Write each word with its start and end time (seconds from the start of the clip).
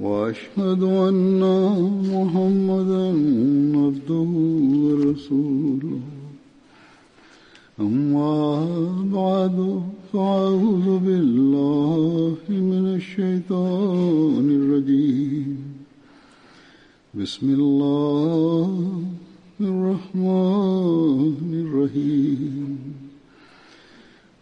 وأشهد 0.00 0.82
أن 0.82 1.40
محمدا 2.14 3.06
عبده 3.84 4.30
ورسوله. 4.84 6.00
أما 7.80 8.66
بعد 9.12 9.82
فأعوذ 10.12 10.98
بالله 10.98 12.34
من 12.48 12.94
الشيطان 12.94 14.46
الرجيم. 14.60 15.58
بسم 17.14 17.54
الله 17.54 18.70
الرحمن 19.60 21.52
الرحيم. 21.66 22.78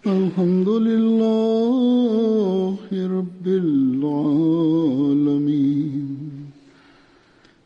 الحمد 0.06 0.68
لله 0.68 2.76
رب 2.92 3.46
العالمين. 3.46 5.03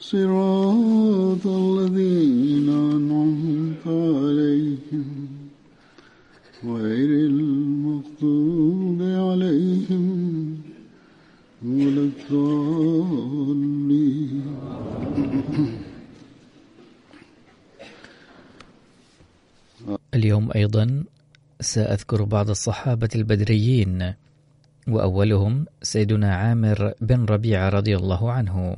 صراط 0.00 1.46
الذين 1.46 2.68
أنعمت 2.68 3.86
عليهم 3.86 5.28
غير 6.64 7.10
المغضوب 7.26 9.02
عليهم 9.02 10.06
ولا 11.66 12.10
الضالين. 12.10 13.48
اليوم 20.14 20.50
أيضا 20.54 21.04
سأذكر 21.60 22.24
بعض 22.24 22.50
الصحابة 22.50 23.08
البدريين 23.14 24.14
وأولهم 24.88 25.66
سيدنا 25.82 26.34
عامر 26.34 26.92
بن 27.00 27.24
ربيعة 27.24 27.68
رضي 27.68 27.96
الله 27.96 28.32
عنه. 28.32 28.76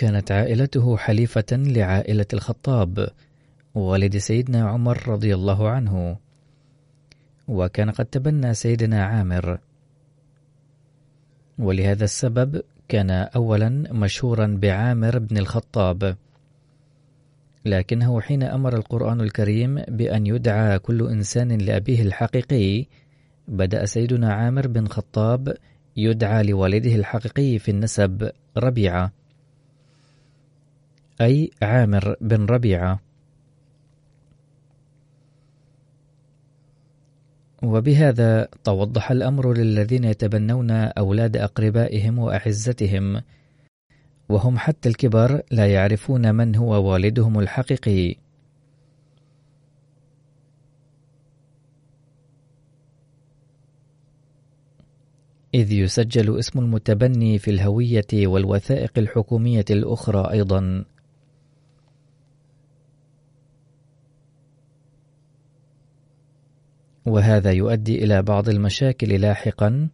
كانت 0.00 0.32
عائلته 0.32 0.96
حليفة 0.96 1.52
لعائلة 1.52 2.26
الخطاب 2.32 3.08
والد 3.74 4.16
سيدنا 4.16 4.68
عمر 4.68 5.08
رضي 5.08 5.34
الله 5.34 5.68
عنه. 5.68 6.16
وكان 7.48 7.90
قد 7.90 8.04
تبنى 8.04 8.54
سيدنا 8.54 9.04
عامر. 9.04 9.58
ولهذا 11.58 12.04
السبب 12.04 12.62
كان 12.88 13.10
أولا 13.10 13.68
مشهورا 13.92 14.58
بعامر 14.62 15.18
بن 15.18 15.38
الخطاب. 15.38 16.16
لكنه 17.64 18.20
حين 18.20 18.42
أمر 18.42 18.76
القرآن 18.76 19.20
الكريم 19.20 19.82
بأن 19.88 20.26
يدعى 20.26 20.78
كل 20.78 21.08
إنسان 21.08 21.58
لأبيه 21.58 22.02
الحقيقي 22.02 22.86
بدأ 23.48 23.84
سيدنا 23.84 24.32
عامر 24.32 24.66
بن 24.66 24.86
خطاب 24.86 25.56
يدعى 25.96 26.42
لوالده 26.42 26.94
الحقيقي 26.94 27.58
في 27.58 27.70
النسب 27.70 28.30
ربيعة. 28.56 29.19
أي 31.20 31.50
عامر 31.62 32.16
بن 32.20 32.46
ربيعة. 32.46 33.00
وبهذا 37.62 38.48
توضح 38.64 39.10
الأمر 39.10 39.52
للذين 39.52 40.04
يتبنون 40.04 40.70
أولاد 40.70 41.36
أقربائهم 41.36 42.18
وأعزتهم. 42.18 43.22
وهم 44.28 44.58
حتى 44.58 44.88
الكبر 44.88 45.42
لا 45.50 45.72
يعرفون 45.72 46.34
من 46.34 46.56
هو 46.56 46.90
والدهم 46.90 47.38
الحقيقي. 47.38 48.16
إذ 55.54 55.72
يسجل 55.72 56.38
اسم 56.38 56.58
المتبني 56.58 57.38
في 57.38 57.50
الهوية 57.50 58.06
والوثائق 58.12 58.98
الحكومية 58.98 59.64
الأخرى 59.70 60.30
أيضا. 60.32 60.84
وهذا 67.06 67.52
يؤدي 67.52 68.04
إلى 68.04 68.22
بعض 68.22 68.48
المشاكل 68.48 69.20
لاحقا. 69.20 69.88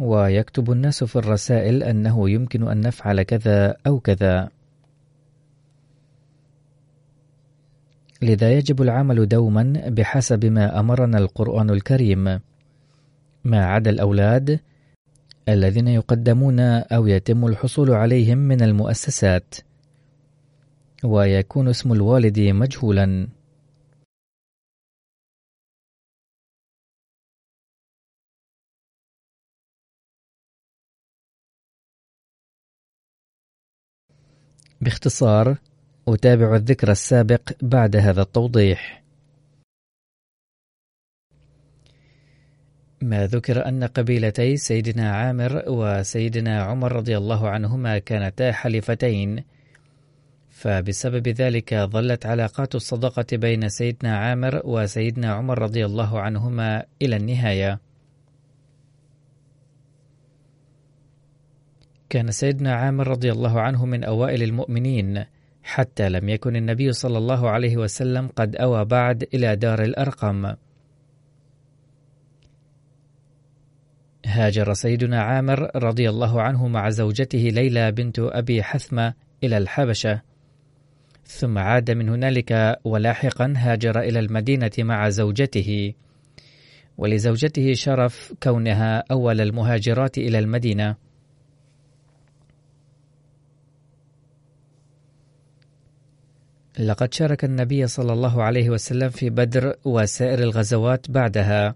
ويكتب 0.00 0.72
الناس 0.72 1.04
في 1.04 1.16
الرسائل 1.16 1.82
أنه 1.82 2.30
يمكن 2.30 2.68
أن 2.68 2.80
نفعل 2.80 3.22
كذا 3.22 3.76
أو 3.86 4.00
كذا. 4.00 4.48
لذا 8.22 8.52
يجب 8.52 8.82
العمل 8.82 9.28
دوما 9.28 9.82
بحسب 9.86 10.44
ما 10.44 10.80
أمرنا 10.80 11.18
القرآن 11.18 11.70
الكريم. 11.70 12.40
ما 13.44 13.64
عدا 13.64 13.90
الأولاد 13.90 14.60
الذين 15.48 15.88
يقدمون 15.88 16.60
أو 16.60 17.06
يتم 17.06 17.46
الحصول 17.46 17.90
عليهم 17.90 18.38
من 18.38 18.62
المؤسسات. 18.62 19.54
ويكون 21.04 21.68
اسم 21.68 21.92
الوالد 21.92 22.40
مجهولا. 22.40 23.28
باختصار 34.82 35.56
أتابع 36.08 36.56
الذكر 36.56 36.90
السابق 36.90 37.40
بعد 37.62 37.96
هذا 37.96 38.22
التوضيح. 38.22 39.02
ما 43.02 43.26
ذكر 43.26 43.68
أن 43.68 43.84
قبيلتي 43.84 44.56
سيدنا 44.56 45.12
عامر 45.12 45.62
وسيدنا 45.66 46.62
عمر 46.62 46.92
رضي 46.92 47.16
الله 47.16 47.48
عنهما 47.48 47.98
كانتا 47.98 48.52
حليفتين 48.52 49.44
فبسبب 50.50 51.28
ذلك 51.28 51.74
ظلت 51.74 52.26
علاقات 52.26 52.74
الصداقة 52.74 53.26
بين 53.32 53.68
سيدنا 53.68 54.16
عامر 54.18 54.60
وسيدنا 54.64 55.32
عمر 55.32 55.58
رضي 55.58 55.84
الله 55.84 56.20
عنهما 56.20 56.84
إلى 57.02 57.16
النهاية. 57.16 57.80
كان 62.12 62.30
سيدنا 62.30 62.74
عامر 62.74 63.08
رضي 63.08 63.32
الله 63.32 63.60
عنه 63.60 63.86
من 63.86 64.04
أوائل 64.04 64.42
المؤمنين 64.42 65.24
حتى 65.62 66.08
لم 66.08 66.28
يكن 66.28 66.56
النبي 66.56 66.92
صلى 66.92 67.18
الله 67.18 67.50
عليه 67.50 67.76
وسلم 67.76 68.28
قد 68.36 68.56
أوى 68.56 68.84
بعد 68.84 69.28
إلى 69.34 69.56
دار 69.56 69.82
الأرقم. 69.82 70.54
هاجر 74.26 74.72
سيدنا 74.72 75.22
عامر 75.22 75.70
رضي 75.76 76.08
الله 76.08 76.42
عنه 76.42 76.68
مع 76.68 76.88
زوجته 76.88 77.38
ليلى 77.38 77.92
بنت 77.92 78.18
أبي 78.18 78.62
حثمة 78.62 79.14
إلى 79.44 79.58
الحبشة. 79.58 80.22
ثم 81.24 81.58
عاد 81.58 81.90
من 81.90 82.08
هنالك 82.08 82.78
ولاحقا 82.84 83.54
هاجر 83.56 84.00
إلى 84.00 84.18
المدينة 84.18 84.72
مع 84.78 85.08
زوجته. 85.08 85.92
ولزوجته 86.98 87.72
شرف 87.72 88.32
كونها 88.42 89.04
أول 89.10 89.40
المهاجرات 89.40 90.18
إلى 90.18 90.38
المدينة. 90.38 91.11
لقد 96.78 97.14
شارك 97.14 97.44
النبي 97.44 97.86
صلى 97.86 98.12
الله 98.12 98.42
عليه 98.42 98.70
وسلم 98.70 99.08
في 99.08 99.30
بدر 99.30 99.76
وسائر 99.84 100.38
الغزوات 100.38 101.10
بعدها 101.10 101.74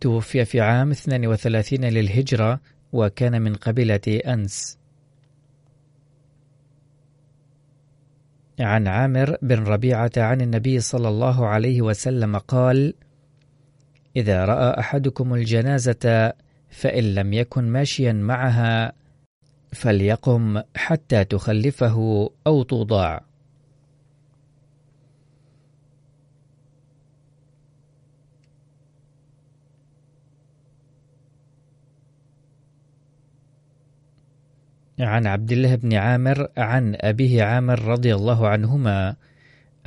توفي 0.00 0.44
في 0.44 0.60
عام 0.60 0.90
32 0.90 1.84
للهجرة 1.84 2.60
وكان 2.92 3.42
من 3.42 3.54
قبيلة 3.54 4.20
أنس 4.26 4.78
عن 8.60 8.88
عامر 8.88 9.36
بن 9.42 9.64
ربيعة 9.64 10.10
عن 10.16 10.40
النبي 10.40 10.80
صلى 10.80 11.08
الله 11.08 11.46
عليه 11.46 11.82
وسلم 11.82 12.38
قال: 12.38 12.94
إذا 14.16 14.44
رأى 14.44 14.80
أحدكم 14.80 15.34
الجنازة 15.34 16.32
فإن 16.70 17.04
لم 17.14 17.32
يكن 17.32 17.64
ماشيا 17.64 18.12
معها 18.12 18.92
فليقم 19.72 20.62
حتى 20.76 21.24
تخلفه 21.24 22.30
أو 22.46 22.62
توضع. 22.62 23.27
عن 35.00 35.26
عبد 35.26 35.52
الله 35.52 35.74
بن 35.74 35.94
عامر 35.94 36.48
عن 36.56 36.96
أبيه 37.00 37.42
عامر 37.42 37.84
رضي 37.84 38.14
الله 38.14 38.48
عنهما 38.48 39.16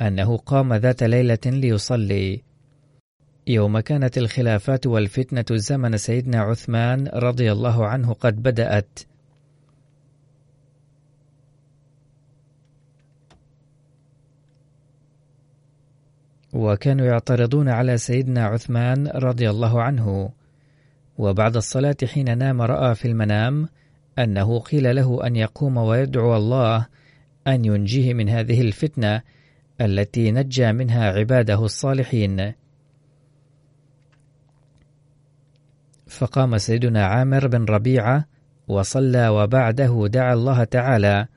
أنه 0.00 0.36
قام 0.36 0.74
ذات 0.74 1.02
ليلة 1.02 1.38
ليصلي. 1.46 2.42
يوم 3.46 3.80
كانت 3.80 4.18
الخلافات 4.18 4.86
والفتنة 4.86 5.44
زمن 5.50 5.96
سيدنا 5.96 6.40
عثمان 6.40 7.08
رضي 7.08 7.52
الله 7.52 7.86
عنه 7.86 8.12
قد 8.12 8.42
بدأت. 8.42 8.98
وكانوا 16.52 17.06
يعترضون 17.06 17.68
على 17.68 17.98
سيدنا 17.98 18.46
عثمان 18.46 19.06
رضي 19.06 19.50
الله 19.50 19.82
عنه. 19.82 20.30
وبعد 21.18 21.56
الصلاة 21.56 21.96
حين 22.04 22.38
نام 22.38 22.62
رأى 22.62 22.94
في 22.94 23.08
المنام 23.08 23.68
أنه 24.18 24.60
قيل 24.60 24.96
له 24.96 25.26
أن 25.26 25.36
يقوم 25.36 25.76
ويدعو 25.76 26.36
الله 26.36 26.86
أن 27.46 27.64
ينجيه 27.64 28.14
من 28.14 28.28
هذه 28.28 28.60
الفتنة 28.60 29.22
التي 29.80 30.30
نجى 30.30 30.72
منها 30.72 31.12
عباده 31.12 31.64
الصالحين. 31.64 32.52
فقام 36.06 36.58
سيدنا 36.58 37.06
عامر 37.06 37.46
بن 37.46 37.64
ربيعة 37.64 38.24
وصلى 38.68 39.28
وبعده 39.28 40.06
دعا 40.06 40.32
الله 40.34 40.64
تعالى 40.64 41.28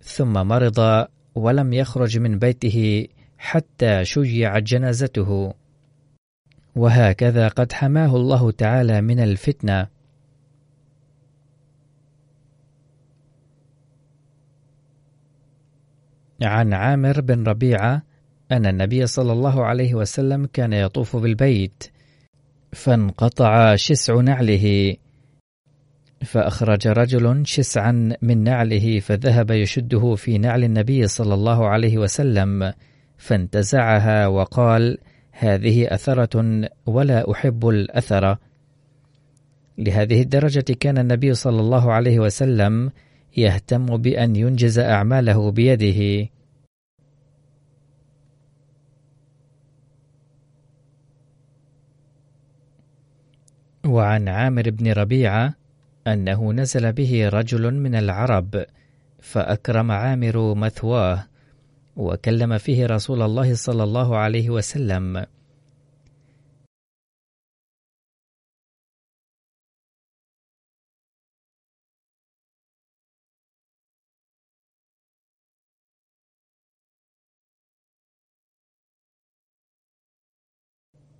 ثم 0.00 0.32
مرض 0.32 1.06
ولم 1.34 1.72
يخرج 1.72 2.18
من 2.18 2.38
بيته 2.38 3.08
حتى 3.38 4.04
شيعت 4.04 4.62
جنازته 4.62 5.54
وهكذا 6.76 7.48
قد 7.48 7.72
حماه 7.72 8.16
الله 8.16 8.50
تعالى 8.50 9.00
من 9.00 9.20
الفتنة. 9.20 9.86
عن 16.42 16.72
عامر 16.72 17.20
بن 17.20 17.44
ربيعة 17.44 18.02
أن 18.52 18.66
النبي 18.66 19.06
صلى 19.06 19.32
الله 19.32 19.64
عليه 19.64 19.94
وسلم 19.94 20.46
كان 20.46 20.72
يطوف 20.72 21.16
بالبيت 21.16 21.84
فانقطع 22.72 23.76
شسع 23.76 24.20
نعله 24.20 24.96
فأخرج 26.24 26.88
رجل 26.88 27.46
شسعا 27.46 28.16
من 28.22 28.44
نعله 28.44 29.00
فذهب 29.00 29.50
يشده 29.50 30.14
في 30.14 30.38
نعل 30.38 30.64
النبي 30.64 31.06
صلى 31.06 31.34
الله 31.34 31.68
عليه 31.68 31.98
وسلم 31.98 32.72
فانتزعها 33.18 34.26
وقال 34.26 34.98
هذه 35.38 35.94
أثرة 35.94 36.68
ولا 36.86 37.30
أحب 37.32 37.68
الأثر. 37.68 38.36
لهذه 39.78 40.22
الدرجة 40.22 40.64
كان 40.80 40.98
النبي 40.98 41.34
صلى 41.34 41.60
الله 41.60 41.92
عليه 41.92 42.18
وسلم 42.18 42.90
يهتم 43.36 43.96
بأن 43.96 44.36
ينجز 44.36 44.78
أعماله 44.78 45.50
بيده. 45.50 46.30
وعن 53.86 54.28
عامر 54.28 54.70
بن 54.70 54.92
ربيعة 54.92 55.54
أنه 56.06 56.52
نزل 56.52 56.92
به 56.92 57.28
رجل 57.28 57.74
من 57.74 57.94
العرب 57.94 58.64
فأكرم 59.20 59.90
عامر 59.90 60.54
مثواه. 60.54 61.33
وكلم 61.96 62.58
فيه 62.58 62.86
رسول 62.86 63.22
الله 63.22 63.54
صلى 63.54 63.82
الله 63.84 64.16
عليه 64.16 64.50
وسلم. 64.50 65.26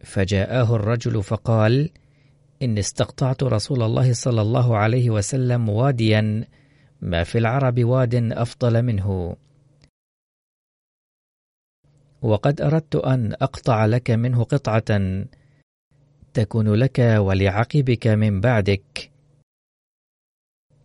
فجاءه 0.04 0.76
الرجل 0.76 1.22
فقال 1.22 1.90
إني 2.62 2.80
استقطعت 2.80 3.42
رسول 3.42 3.82
الله 3.82 4.12
صلى 4.12 4.42
الله 4.42 4.76
عليه 4.76 5.10
وسلم 5.10 5.68
واديا 5.68 6.44
ما 7.00 7.24
في 7.24 7.38
العرب 7.38 7.84
واد 7.84 8.14
أفضل 8.32 8.82
منه. 8.82 9.36
وقد 12.24 12.60
أردت 12.60 12.96
أن 12.96 13.32
أقطع 13.32 13.86
لك 13.86 14.10
منه 14.10 14.44
قطعة 14.44 15.00
تكون 16.34 16.74
لك 16.74 16.98
ولعقبك 16.98 18.06
من 18.06 18.40
بعدك. 18.40 19.10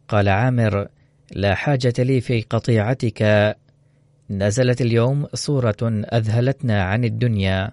قال 0.07 0.30
عامر 0.30 0.88
لا 1.31 1.56
حاجة 1.56 1.94
لي 2.00 2.21
في 2.21 2.41
قطيعتك. 2.41 3.56
نزلت 4.30 4.81
اليوم 4.81 5.27
صورة 5.33 6.03
أذهلتنا 6.13 6.83
عن 6.83 7.03
الدنيا. 7.03 7.71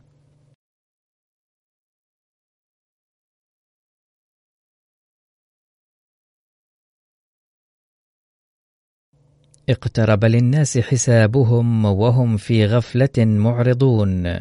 اقترب 9.68 10.24
للناس 10.24 10.78
حسابهم 10.78 11.84
وهم 11.84 12.36
في 12.36 12.66
غفلة 12.66 13.24
معرضون. 13.24 14.40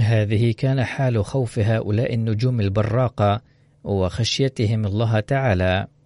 هذه 0.00 0.52
كان 0.52 0.84
حال 0.84 1.24
خوف 1.24 1.58
هؤلاء 1.58 2.14
النجوم 2.14 2.60
البراقة 2.60 3.42
وخشيتهم 3.84 4.86
الله 4.86 5.20
تعالى. 5.20 5.97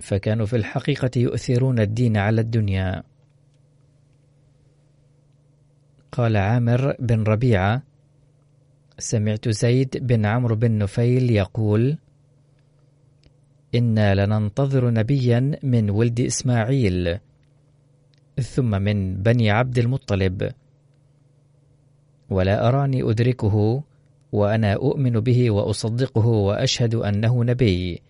فكانوا 0.00 0.46
في 0.46 0.56
الحقيقة 0.56 1.10
يؤثرون 1.16 1.78
الدين 1.80 2.16
على 2.16 2.40
الدنيا. 2.40 3.02
قال 6.12 6.36
عامر 6.36 6.96
بن 6.98 7.22
ربيعة 7.22 7.82
سمعت 8.98 9.48
زيد 9.48 10.06
بن 10.06 10.26
عمرو 10.26 10.56
بن 10.56 10.78
نفيل 10.78 11.30
يقول 11.30 11.98
إنا 13.74 14.14
لننتظر 14.14 14.90
نبيا 14.90 15.58
من 15.62 15.90
ولد 15.90 16.20
إسماعيل 16.20 17.18
ثم 18.42 18.82
من 18.82 19.22
بني 19.22 19.50
عبد 19.50 19.78
المطلب. 19.78 20.52
ولا 22.30 22.68
أراني 22.68 23.02
أدركه 23.10 23.82
وأنا 24.32 24.72
أؤمن 24.72 25.20
به 25.20 25.50
وأصدقه 25.50 26.26
وأشهد 26.26 26.94
أنه 26.94 27.44
نبي. 27.44 28.02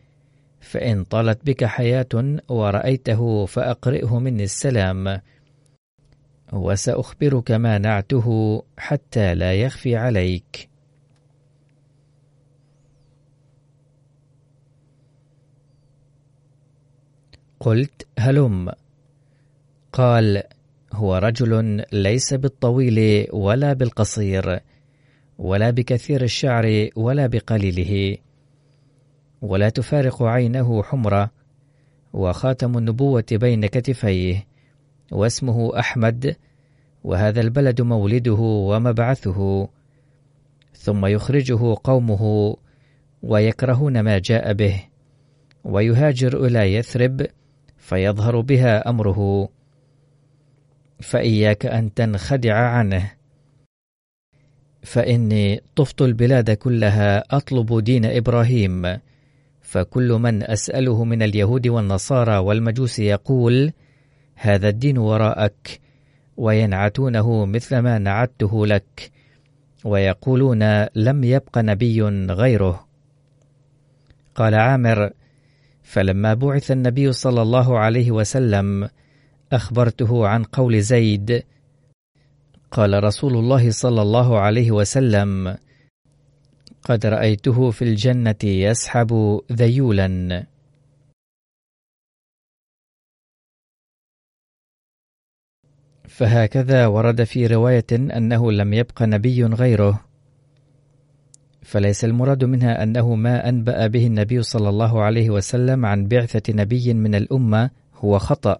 فإن 0.60 1.04
طالت 1.04 1.46
بك 1.46 1.64
حياة 1.64 2.38
ورأيته 2.48 3.46
فأقرئه 3.46 4.18
مني 4.18 4.44
السلام. 4.44 5.20
وسأخبرك 6.52 7.50
ما 7.50 7.78
نعته 7.78 8.62
حتى 8.78 9.34
لا 9.34 9.54
يخفي 9.54 9.96
عليك. 9.96 10.68
قلت 17.60 18.06
هلم. 18.18 18.72
قال 19.92 20.42
هو 20.92 21.16
رجل 21.16 21.84
ليس 21.92 22.34
بالطويل 22.34 23.26
ولا 23.32 23.72
بالقصير 23.72 24.60
ولا 25.38 25.70
بكثير 25.70 26.22
الشعر 26.22 26.88
ولا 26.96 27.26
بقليله. 27.26 28.16
ولا 29.42 29.68
تفارق 29.68 30.22
عينه 30.22 30.82
حمرة 30.82 31.30
وخاتم 32.12 32.78
النبوة 32.78 33.24
بين 33.32 33.66
كتفيه 33.66 34.46
واسمه 35.12 35.78
أحمد 35.78 36.36
وهذا 37.04 37.40
البلد 37.40 37.80
مولده 37.80 38.40
ومبعثه. 38.40 39.68
ثم 40.74 41.06
يخرجه 41.06 41.76
قومه 41.84 42.56
ويكرهون 43.22 44.00
ما 44.00 44.18
جاء 44.18 44.52
به 44.52 44.82
ويهاجر 45.64 46.46
إلى 46.46 46.74
يثرب 46.74 47.26
فيظهر 47.76 48.40
بها 48.40 48.90
أمره. 48.90 49.48
فإياك 51.00 51.66
أن 51.66 51.94
تنخدع 51.94 52.54
عنه. 52.54 53.12
فإني 54.82 55.62
طفت 55.76 56.02
البلاد 56.02 56.50
كلها 56.50 57.36
أطلب 57.36 57.84
دين 57.84 58.04
إبراهيم. 58.04 59.00
فكل 59.70 60.08
من 60.12 60.42
أسأله 60.42 61.04
من 61.04 61.22
اليهود 61.22 61.68
والنصارى 61.68 62.36
والمجوس 62.36 62.98
يقول 62.98 63.72
هذا 64.34 64.68
الدين 64.68 64.98
وراءك 64.98 65.80
وينعتونه 66.36 67.46
مثل 67.46 67.78
ما 67.78 67.98
نعته 67.98 68.66
لك 68.66 69.10
ويقولون 69.84 70.84
لم 70.94 71.24
يبق 71.24 71.58
نبي 71.58 72.02
غيره. 72.30 72.86
قال 74.34 74.54
عامر 74.54 75.10
فلما 75.82 76.34
بعث 76.34 76.70
النبي 76.70 77.12
صلى 77.12 77.42
الله 77.42 77.78
عليه 77.78 78.10
وسلم 78.10 78.88
أخبرته 79.52 80.26
عن 80.28 80.44
قول 80.44 80.82
زيد 80.82 81.42
قال 82.70 83.04
رسول 83.04 83.36
الله 83.36 83.70
صلى 83.70 84.02
الله 84.02 84.38
عليه 84.38 84.70
وسلم 84.70 85.56
قد 86.82 87.06
رأيته 87.06 87.70
في 87.70 87.82
الجنة 87.82 88.44
يسحب 88.44 89.40
ذيولا. 89.52 90.46
فهكذا 96.08 96.86
ورد 96.86 97.24
في 97.24 97.46
رواية 97.46 97.86
أنه 97.92 98.52
لم 98.52 98.74
يبق 98.74 99.02
نبي 99.02 99.44
غيره. 99.44 100.00
فليس 101.62 102.04
المراد 102.04 102.44
منها 102.44 102.82
أنه 102.82 103.14
ما 103.14 103.48
أنبأ 103.48 103.86
به 103.86 104.06
النبي 104.06 104.42
صلى 104.42 104.68
الله 104.68 105.02
عليه 105.02 105.30
وسلم 105.30 105.86
عن 105.86 106.08
بعثة 106.08 106.52
نبي 106.52 106.94
من 106.94 107.14
الأمة 107.14 107.70
هو 107.94 108.18
خطأ. 108.18 108.58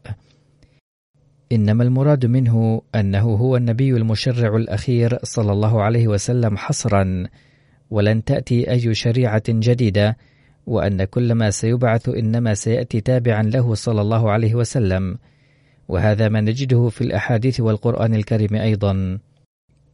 إنما 1.52 1.84
المراد 1.84 2.26
منه 2.26 2.82
أنه 2.94 3.34
هو 3.34 3.56
النبي 3.56 3.90
المشرع 3.90 4.56
الأخير 4.56 5.18
صلى 5.22 5.52
الله 5.52 5.82
عليه 5.82 6.08
وسلم 6.08 6.56
حصرا. 6.56 7.26
ولن 7.90 8.24
تأتي 8.24 8.70
أي 8.70 8.94
شريعة 8.94 9.42
جديدة 9.48 10.16
وأن 10.66 11.04
كل 11.04 11.32
ما 11.32 11.50
سيبعث 11.50 12.08
إنما 12.08 12.54
سيأتي 12.54 13.00
تابعا 13.00 13.42
له 13.42 13.74
صلى 13.74 14.00
الله 14.00 14.30
عليه 14.30 14.54
وسلم. 14.54 15.18
وهذا 15.88 16.28
ما 16.28 16.40
نجده 16.40 16.88
في 16.88 17.00
الأحاديث 17.00 17.60
والقرآن 17.60 18.14
الكريم 18.14 18.54
أيضا. 18.54 19.18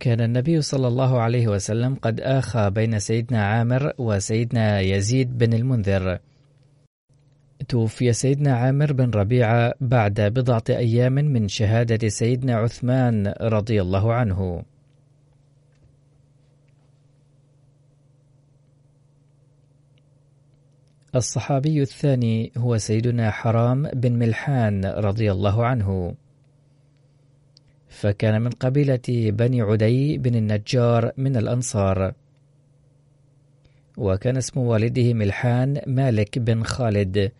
كان 0.01 0.21
النبي 0.21 0.61
صلى 0.61 0.89
الله 0.89 1.21
عليه 1.21 1.49
وسلم 1.49 1.95
قد 1.95 2.21
آخى 2.21 2.71
بين 2.71 2.99
سيدنا 2.99 3.47
عامر 3.47 3.93
وسيدنا 3.99 4.81
يزيد 4.81 5.39
بن 5.39 5.53
المنذر. 5.53 6.19
توفي 7.69 8.13
سيدنا 8.13 8.57
عامر 8.57 8.93
بن 8.93 9.11
ربيعة 9.11 9.75
بعد 9.81 10.21
بضعة 10.21 10.65
أيام 10.71 11.13
من 11.13 11.49
شهادة 11.49 12.09
سيدنا 12.09 12.57
عثمان 12.57 13.35
رضي 13.41 13.83
الله 13.83 14.13
عنه. 14.13 14.63
الصحابي 21.17 21.83
الثاني 21.83 22.53
هو 22.57 22.79
سيدنا 22.79 23.31
حرام 23.31 23.83
بن 23.83 24.13
ملحان 24.13 24.85
رضي 24.85 25.33
الله 25.33 25.67
عنه. 25.67 26.15
فكان 27.89 28.43
من 28.43 28.51
قبيلة 28.51 29.09
بني 29.09 29.61
عدي 29.63 30.19
بن 30.19 30.35
النجار 30.35 31.13
من 31.17 31.37
الأنصار. 31.37 32.13
وكان 33.97 34.37
اسم 34.37 34.61
والده 34.61 35.15
ملحان 35.15 35.81
مالك 35.87 36.39
بن 36.39 36.63
خالد. 36.63 37.33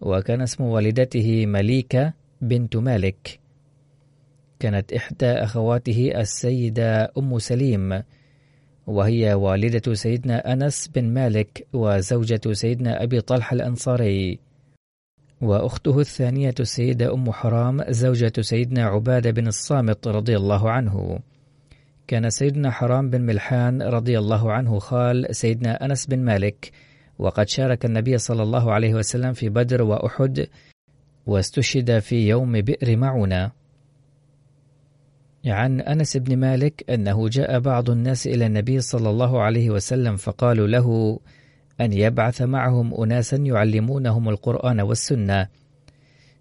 وكان 0.00 0.40
اسم 0.40 0.64
والدته 0.64 1.46
مليكة 1.46 2.12
بنت 2.40 2.76
مالك. 2.76 3.38
كانت 4.58 4.92
إحدى 4.92 5.26
أخواته 5.26 6.12
السيدة 6.20 7.12
أم 7.18 7.38
سليم. 7.38 8.02
وهي 8.86 9.34
والدة 9.34 9.94
سيدنا 9.94 10.52
أنس 10.52 10.88
بن 10.88 11.04
مالك 11.04 11.66
وزوجة 11.72 12.40
سيدنا 12.52 13.02
أبي 13.02 13.20
طلحة 13.20 13.54
الأنصاري. 13.54 14.38
وأخته 15.40 16.00
الثانية 16.00 16.54
السيدة 16.60 17.14
أم 17.14 17.32
حرام 17.32 17.84
زوجة 17.88 18.32
سيدنا 18.40 18.84
عبادة 18.84 19.30
بن 19.30 19.46
الصامت 19.46 20.08
رضي 20.08 20.36
الله 20.36 20.70
عنه. 20.70 21.18
كان 22.06 22.30
سيدنا 22.30 22.70
حرام 22.70 23.10
بن 23.10 23.20
ملحان 23.20 23.82
رضي 23.82 24.18
الله 24.18 24.52
عنه 24.52 24.78
خال 24.78 25.36
سيدنا 25.36 25.84
أنس 25.84 26.06
بن 26.06 26.18
مالك. 26.18 26.72
وقد 27.18 27.48
شارك 27.48 27.84
النبي 27.84 28.18
صلى 28.18 28.42
الله 28.42 28.72
عليه 28.72 28.94
وسلم 28.94 29.32
في 29.32 29.48
بدر 29.48 29.82
وأحد 29.82 30.46
واستشهد 31.26 31.98
في 31.98 32.28
يوم 32.28 32.60
بئر 32.60 32.96
معونة. 32.96 33.50
عن 35.46 35.80
أنس 35.80 36.16
بن 36.16 36.36
مالك 36.36 36.90
أنه 36.90 37.28
جاء 37.28 37.58
بعض 37.58 37.90
الناس 37.90 38.26
إلى 38.26 38.46
النبي 38.46 38.80
صلى 38.80 39.10
الله 39.10 39.42
عليه 39.42 39.70
وسلم 39.70 40.16
فقالوا 40.16 40.66
له 40.66 41.18
أن 41.80 41.92
يبعث 41.92 42.42
معهم 42.42 42.94
أناسا 43.02 43.36
يعلمونهم 43.36 44.28
القرآن 44.28 44.80
والسنة. 44.80 45.48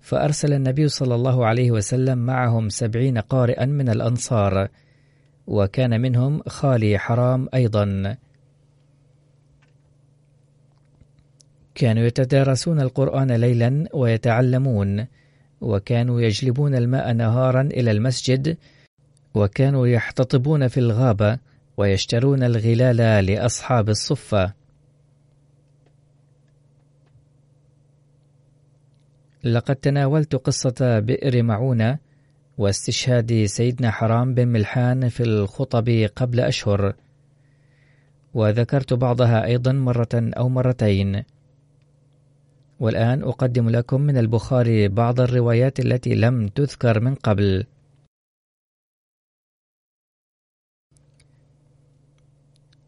فأرسل 0.02 0.54
النبي 0.54 0.88
صلى 0.88 1.16
الله 1.16 1.46
عليه 1.46 1.72
وسلم 1.72 2.18
معهم 2.18 2.70
سبعين 2.70 3.18
قارئا 3.18 3.66
من 3.66 3.90
الأنصار 3.90 4.68
وكان 5.48 6.02
منهم 6.02 6.42
خالي 6.48 6.98
حرام 6.98 7.50
أيضا. 7.54 8.18
كانوا 11.76 12.04
يتدارسون 12.04 12.82
القرآن 12.82 13.32
ليلا 13.32 13.86
ويتعلمون 13.94 15.06
وكانوا 15.62 16.22
يجلبون 16.22 16.76
الماء 16.76 17.14
نهارا 17.14 17.62
إلى 17.62 17.92
المسجد 17.92 18.58
وكانوا 19.36 19.88
يحتطبون 19.88 20.68
في 20.68 20.80
الغابة 20.80 21.38
ويشترون 21.78 22.44
الغلال 22.44 23.26
لأصحاب 23.26 23.90
الصفة. 23.90 24.54
لقد 29.44 29.76
تناولت 29.76 30.36
قصة 30.36 31.00
بئر 31.00 31.44
معونة 31.44 31.98
واستشهاد 32.58 33.46
سيدنا 33.46 33.92
حرام 33.92 34.34
بن 34.34 34.48
ملحان 34.48 35.10
في 35.10 35.24
الخطب 35.24 36.10
قبل 36.16 36.40
أشهر 36.40 36.94
وذكرت 38.34 38.94
بعضها 38.94 39.46
أيضا 39.46 39.72
مرة 39.72 40.10
أو 40.14 40.50
مرتين. 40.50 41.24
والآن 42.80 43.24
أقدم 43.24 43.70
لكم 43.70 44.02
من 44.02 44.18
البخاري 44.18 44.88
بعض 44.88 45.20
الروايات 45.20 45.80
التي 45.80 46.16
لم 46.16 46.48
تذكر 46.48 47.00
من 47.00 47.16
قبل. 47.16 47.66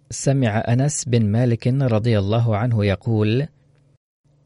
سمع 0.10 0.64
أنس 0.68 1.06
بن 1.06 1.26
مالك 1.26 1.68
رضي 1.68 2.20
الله 2.20 2.58
عنه 2.58 2.86
يقول 2.86 3.48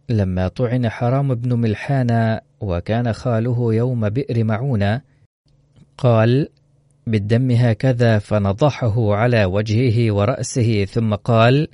لما 0.10 0.48
طعن 0.48 0.90
حرام 0.90 1.36
بن 1.36 1.60
ملحان 1.60 2.40
وكان 2.62 3.14
خاله 3.14 3.74
يوم 3.74 4.10
بئر 4.10 4.44
معونة 4.44 5.02
قال 5.98 6.50
بالدم 7.08 7.52
هكذا 7.52 8.20
فنضحه 8.20 9.16
على 9.16 9.46
وجهه 9.46 10.14
ورأسه 10.14 10.86
ثم 10.86 11.16
قال 11.16 11.68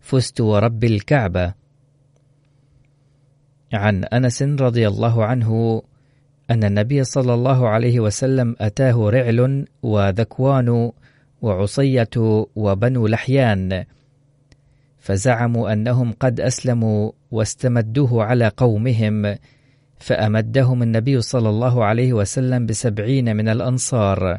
فزت 0.00 0.40
ورب 0.40 0.84
الكعبة. 0.84 1.54
عن 3.72 4.04
أنس 4.04 4.42
رضي 4.42 4.88
الله 4.88 5.24
عنه 5.24 5.82
أن 6.50 6.64
النبي 6.64 7.04
صلى 7.04 7.34
الله 7.34 7.68
عليه 7.68 8.00
وسلم 8.00 8.56
أتاه 8.60 9.10
رعل 9.10 9.66
وذكوان 9.82 10.92
وعصية 11.46 12.10
وبنو 12.56 13.06
لحيان 13.06 13.84
فزعموا 14.98 15.72
أنهم 15.72 16.12
قد 16.12 16.40
أسلموا 16.40 17.12
واستمدوه 17.30 18.24
على 18.24 18.48
قومهم 18.56 19.36
فأمدهم 19.98 20.82
النبي 20.82 21.20
صلى 21.20 21.48
الله 21.48 21.84
عليه 21.84 22.12
وسلم 22.12 22.66
بسبعين 22.66 23.36
من 23.36 23.48
الأنصار. 23.48 24.38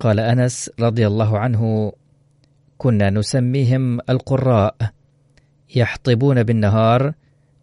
قال 0.00 0.20
أنس 0.20 0.70
رضي 0.80 1.06
الله 1.06 1.38
عنه 1.38 1.92
كنا 2.78 3.10
نسميهم 3.10 4.00
القراء 4.00 4.76
يحطبون 5.76 6.42
بالنهار 6.42 7.12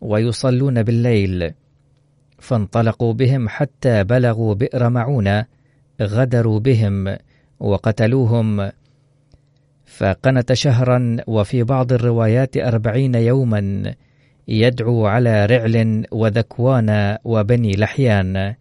ويصلون 0.01 0.83
بالليل. 0.83 1.53
فانطلقوا 2.41 3.13
بهم 3.13 3.49
حتى 3.49 4.03
بلغوا 4.03 4.53
بئر 4.53 4.89
معونة 4.89 5.45
غدروا 6.01 6.59
بهم 6.59 7.17
وقتلوهم. 7.59 8.71
فقنت 9.85 10.53
شهرا 10.53 11.17
وفي 11.27 11.63
بعض 11.63 11.93
الروايات 11.93 12.57
أربعين 12.57 13.15
يوما 13.15 13.93
يدعو 14.47 15.05
على 15.05 15.45
رعل 15.45 16.05
وذكوان 16.11 17.17
وبني 17.23 17.71
لحيان. 17.71 18.55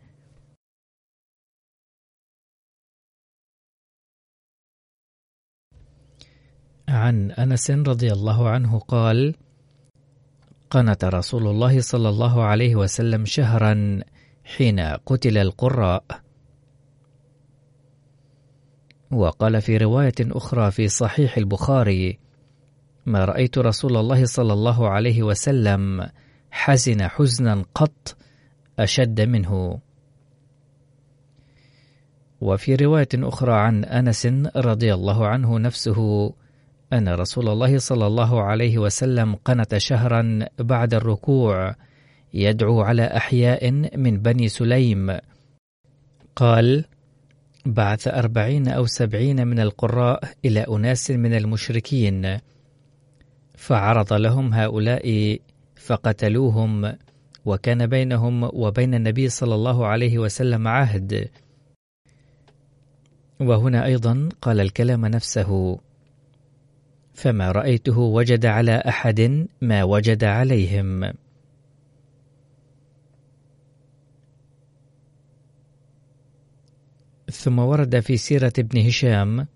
عن 6.88 7.30
أنس 7.30 7.70
رضي 7.70 8.12
الله 8.12 8.48
عنه 8.48 8.78
قال 8.78 9.34
قنت 10.70 11.04
رسول 11.04 11.46
الله 11.46 11.80
صلى 11.80 12.08
الله 12.08 12.44
عليه 12.44 12.76
وسلم 12.76 13.24
شهرا 13.24 14.00
حين 14.44 14.80
قتل 14.80 15.38
القراء. 15.38 16.04
وقال 19.10 19.62
في 19.62 19.76
رواية 19.76 20.14
أخرى 20.20 20.70
في 20.70 20.88
صحيح 20.88 21.36
البخاري 21.36 22.18
ما 23.06 23.24
رأيت 23.24 23.58
رسول 23.58 23.96
الله 23.96 24.24
صلى 24.24 24.52
الله 24.52 24.88
عليه 24.88 25.22
وسلم 25.22 26.06
حزن 26.50 27.08
حزنا 27.08 27.64
قط 27.74 28.16
أشد 28.78 29.20
منه. 29.20 29.80
وفي 32.40 32.74
رواية 32.74 33.08
أخرى 33.14 33.54
عن 33.54 33.84
أنس 33.84 34.26
رضي 34.56 34.94
الله 34.94 35.26
عنه 35.26 35.58
نفسه 35.58 36.32
أن 36.92 37.08
رسول 37.08 37.48
الله 37.48 37.78
صلى 37.78 38.06
الله 38.06 38.42
عليه 38.42 38.78
وسلم 38.78 39.34
قنت 39.34 39.76
شهرا 39.76 40.46
بعد 40.58 40.94
الركوع 40.94 41.74
يدعو 42.34 42.80
على 42.80 43.04
أحياء 43.04 43.70
من 43.96 44.18
بني 44.18 44.48
سليم. 44.48 45.18
قال 46.36 46.84
بعث 47.66 48.08
أربعين 48.08 48.68
أو 48.68 48.86
سبعين 48.86 49.46
من 49.46 49.60
القراء 49.60 50.24
إلى 50.44 50.60
أناس 50.60 51.10
من 51.10 51.34
المشركين 51.34 52.38
فعرض 53.56 54.12
لهم 54.12 54.54
هؤلاء 54.54 55.38
فقتلوهم 55.76 56.92
وكان 57.44 57.86
بينهم 57.86 58.50
وبين 58.52 58.94
النبي 58.94 59.28
صلى 59.28 59.54
الله 59.54 59.86
عليه 59.86 60.18
وسلم 60.18 60.68
عهد. 60.68 61.28
وهنا 63.40 63.84
أيضا 63.84 64.28
قال 64.42 64.60
الكلام 64.60 65.06
نفسه. 65.06 65.80
فما 67.20 67.52
رأيته 67.52 67.98
وجد 67.98 68.46
على 68.46 68.72
أحد 68.88 69.46
ما 69.60 69.84
وجد 69.84 70.24
عليهم. 70.24 71.12
ثم 77.30 77.58
ورد 77.58 78.00
في 78.00 78.16
سيرة 78.16 78.52
ابن 78.58 78.86
هشام 78.86 79.46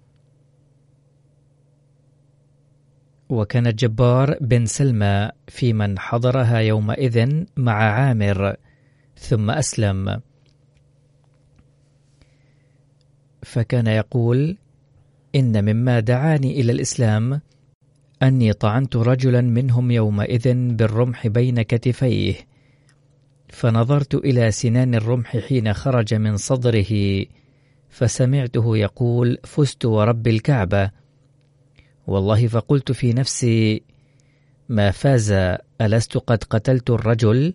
وكان 3.28 3.66
الجبار 3.66 4.38
بن 4.40 4.66
سلمى 4.66 5.30
في 5.49 5.73
من 5.73 5.99
حضرها 5.99 6.59
يومئذ 6.59 7.44
مع 7.56 7.75
عامر 7.75 8.56
ثم 9.16 9.50
أسلم. 9.50 10.21
فكان 13.42 13.87
يقول 13.87 14.56
إن 15.35 15.64
مما 15.64 16.00
دعاني 16.00 16.61
إلى 16.61 16.73
الإسلام 16.73 17.40
أني 18.28 18.52
طعنت 18.52 18.97
رجلا 18.97 19.40
منهم 19.40 19.90
يومئذ 19.90 20.54
بالرمح 20.54 21.26
بين 21.26 21.62
كتفيه 21.62 22.35
فنظرت 23.49 24.14
إلى 24.14 24.50
سنان 24.50 24.95
الرمح 24.95 25.37
حين 25.37 25.73
خرج 25.73 26.14
من 26.14 26.37
صدره 26.37 27.25
فسمعته 27.88 28.76
يقول 28.76 29.38
فزت 29.45 29.85
ورب 29.85 30.26
الكعبة 30.26 30.90
والله 32.07 32.47
فقلت 32.47 32.93
في 32.93 33.12
نفسي 33.12 33.83
ما 34.69 34.90
فاز 34.90 35.33
ألست 35.81 36.19
قد 36.19 36.45
قتلت 36.45 36.90
الرجل؟ 36.90 37.54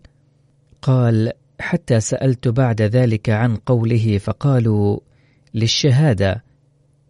قال 0.81 1.31
حتى 1.59 1.99
سألت 1.99 2.47
بعد 2.47 2.81
ذلك 2.81 3.29
عن 3.29 3.55
قوله 3.55 4.17
فقالوا 4.17 4.99
للشهادة 5.53 6.43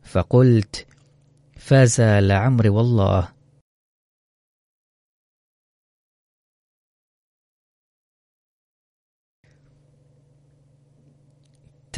فقلت 0.04 0.86
فاز 1.58 2.02
لعمر 2.02 2.70
والله 2.70 3.39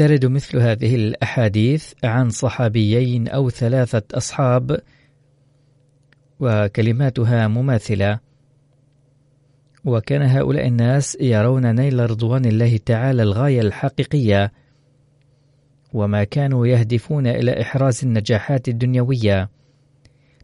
ترد 0.01 0.25
مثل 0.25 0.57
هذه 0.57 0.95
الأحاديث 0.95 1.93
عن 2.03 2.29
صحابيين 2.29 3.27
أو 3.27 3.49
ثلاثة 3.49 4.03
أصحاب 4.13 4.81
وكلماتها 6.39 7.47
مماثلة. 7.47 8.19
وكان 9.85 10.21
هؤلاء 10.21 10.67
الناس 10.67 11.17
يرون 11.21 11.75
نيل 11.75 12.09
رضوان 12.09 12.45
الله 12.45 12.77
تعالى 12.77 13.23
الغاية 13.23 13.61
الحقيقية 13.61 14.51
وما 15.93 16.23
كانوا 16.23 16.67
يهدفون 16.67 17.27
إلى 17.27 17.61
إحراز 17.61 18.03
النجاحات 18.03 18.67
الدنيوية. 18.67 19.49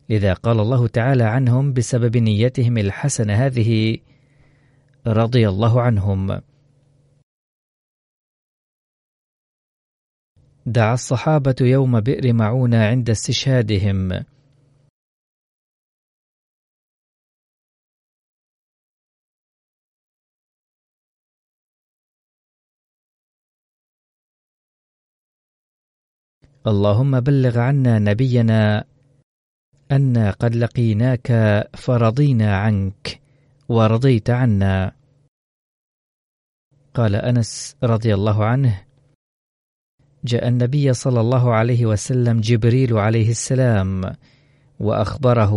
لذا 0.10 0.34
قال 0.34 0.60
الله 0.60 0.88
تعالى 0.88 1.24
عنهم 1.24 1.74
بسبب 1.74 2.17
نيتهم 2.17 2.78
الحسنة 2.78 3.34
هذه 3.34 3.98
رضي 5.08 5.50
الله 5.50 5.82
عنهم. 5.82 6.41
دعا 10.67 10.93
الصحابة 10.93 11.56
يوم 11.62 11.99
بئر 11.99 12.34
معونة 12.34 12.86
عند 12.86 13.10
استشهادهم. 13.10 14.23
اللهم 26.67 27.19
بلغ 27.19 27.60
عنا 27.60 27.99
نبينا 27.99 28.86
أنا 29.91 30.32
قد 30.32 30.56
لقيناك 30.56 31.32
فرضينا 31.77 32.58
عنك 32.58 33.21
ورضيت 33.69 34.30
عنا. 34.30 34.91
قال 36.93 37.15
أنس 37.15 37.75
رضي 37.84 38.13
الله 38.13 38.45
عنه 38.45 38.87
جاء 40.27 40.47
النبي 40.47 40.93
صلى 40.93 41.19
الله 41.21 41.53
عليه 41.53 41.85
وسلم 41.85 42.39
جبريل 42.39 42.97
عليه 42.97 43.29
السلام 43.29 44.15
وأخبره 44.79 45.53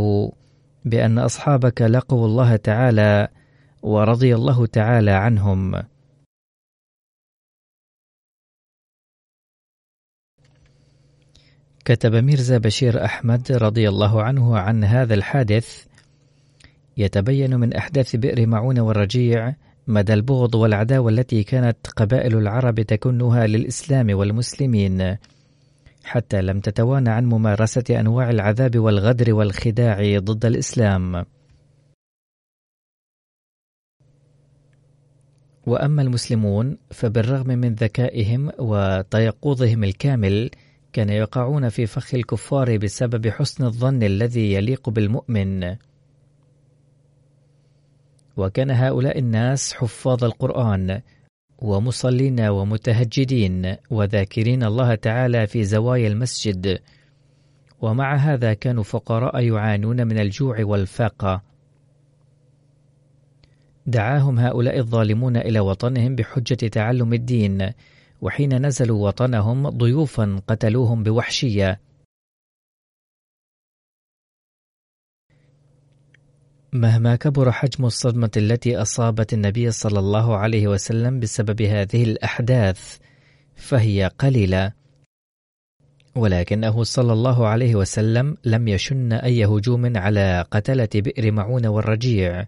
بأن 0.85 1.19
أصحابك 1.19 1.83
لقوا 1.83 2.27
الله 2.27 2.57
تعالى 2.57 3.29
ورضي 3.83 4.35
الله 4.35 4.67
تعالى 4.67 5.11
عنهم. 5.11 5.83
كتب 11.85 12.15
ميرزا 12.15 12.59
بشير 12.59 13.05
أحمد 13.05 13.53
رضي 13.53 13.89
الله 13.89 14.23
عنه 14.23 14.59
عن 14.59 14.85
هذا 14.85 15.15
الحادث 15.15 15.87
يتبين 16.97 17.55
من 17.57 17.73
أحداث 17.75 18.17
بئر 18.17 18.47
معون 18.47 18.79
والرجيع 18.79 19.55
مدى 19.87 20.15
البغض 20.15 20.55
والعداوة 20.55 21.11
التي 21.11 21.43
كانت 21.43 21.87
قبائل 21.97 22.37
العرب 22.37 22.81
تكنها 22.81 23.47
للإسلام 23.47 24.11
والمسلمين. 24.11 25.17
حتى 26.05 26.43
لم 26.43 26.61
تتوانى 26.61 27.11
عن 27.11 27.27
ممارسة 27.27 28.01
أنواع 28.01 28.31
العذاب 28.31 28.79
والغدر 28.79 29.35
والخداع 29.35 30.19
ضد 30.19 30.45
الإسلام. 30.45 31.25
وأما 35.67 36.03
المسلمون 36.03 36.79
فبالرغم 36.91 37.49
من 37.49 37.75
ذكائهم 37.75 38.51
وتيقظهم 38.59 39.85
الكامل 39.85 40.51
كان 40.93 41.09
يقعون 41.11 41.69
في 41.69 41.87
فخ 41.87 42.15
الكفار 42.15 42.77
بسبب 42.77 43.29
حسن 43.29 43.65
الظن 43.65 44.03
الذي 44.03 44.53
يليق 44.53 44.91
بالمؤمن. 44.91 45.77
وكان 48.41 48.71
هؤلاء 48.71 49.19
الناس 49.19 49.75
حفاظ 49.75 50.25
القرآن 50.25 51.01
ومصلين 51.59 52.41
ومتهجدين 52.41 53.77
وذاكرين 53.91 54.65
الله 54.65 54.95
تعالى 54.95 55.47
في 55.47 55.65
زوايا 55.65 56.09
المسجد. 56.09 56.79
ومع 57.81 58.17
هذا 58.17 58.55
كانوا 58.55 58.83
فقراء 58.83 59.41
يعانون 59.41 60.07
من 60.07 60.19
الجوع 60.19 60.65
والفاقة. 60.65 61.43
دعاهم 63.87 64.39
هؤلاء 64.39 64.79
الظالمون 64.79 65.37
إلى 65.37 65.61
وطنهم 65.61 66.17
بحجة 66.17 66.69
تعلم 66.69 67.13
الدين 67.13 67.71
وحين 68.21 68.67
نزلوا 68.67 69.07
وطنهم 69.07 69.69
ضيوفا 69.69 70.41
قتلوهم 70.49 71.03
بوحشية. 71.03 71.81
مهما 76.73 77.17
كبر 77.17 77.53
حجم 77.53 77.85
الصدمة 77.85 78.31
التي 78.37 78.77
أصابت 78.77 79.33
النبي 79.33 79.71
صلى 79.71 79.99
الله 79.99 80.37
عليه 80.37 80.69
وسلم 80.69 81.21
بسبب 81.21 81.63
هذه 81.63 82.03
الأحداث 82.03 82.97
فهي 83.55 84.11
قليلة. 84.19 84.73
ولكنه 86.15 86.83
صلى 86.83 87.13
الله 87.13 87.47
عليه 87.47 87.75
وسلم 87.75 88.37
لم 88.45 88.69
يشن 88.69 89.13
أي 89.13 89.45
هجوم 89.45 89.97
على 89.97 90.45
قتلة 90.51 90.89
بئر 90.95 91.33
معون 91.33 91.67
والرجيع. 91.67 92.47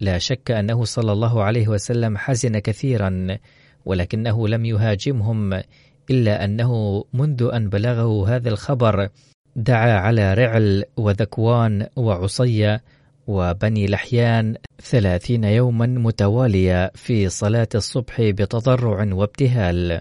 لا 0.00 0.18
شك 0.18 0.50
أنه 0.50 0.84
صلى 0.84 1.12
الله 1.12 1.42
عليه 1.42 1.68
وسلم 1.68 2.18
حزن 2.18 2.58
كثيرا 2.58 3.38
ولكنه 3.84 4.48
لم 4.48 4.64
يهاجمهم 4.64 5.62
إلا 6.10 6.44
أنه 6.44 7.04
منذ 7.12 7.50
أن 7.52 7.68
بلغه 7.68 8.36
هذا 8.36 8.48
الخبر 8.48 9.08
دعا 9.56 9.92
على 9.92 10.34
رعل 10.34 10.84
وذكوان 10.96 11.86
وعصية 11.96 12.82
وبني 13.30 13.86
لحيان 13.86 14.54
ثلاثين 14.82 15.44
يوما 15.44 15.86
متوالية 15.86 16.90
في 16.94 17.28
صلاة 17.28 17.68
الصبح 17.74 18.20
بتضرع 18.20 19.14
وابتهال. 19.14 20.00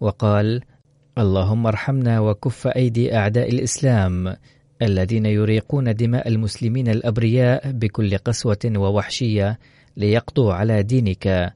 وقال 0.00 0.60
اللهم 1.18 1.66
ارحمنا 1.66 2.20
وكف 2.20 2.66
أيدي 2.66 3.16
أعداء 3.16 3.48
الإسلام 3.48 4.36
الذين 4.82 5.26
يريقون 5.26 5.94
دماء 5.94 6.28
المسلمين 6.28 6.88
الأبرياء 6.88 7.70
بكل 7.72 8.18
قسوة 8.18 8.72
ووحشية 8.76 9.58
ليقضوا 9.96 10.52
على 10.52 10.82
دينك. 10.82 11.52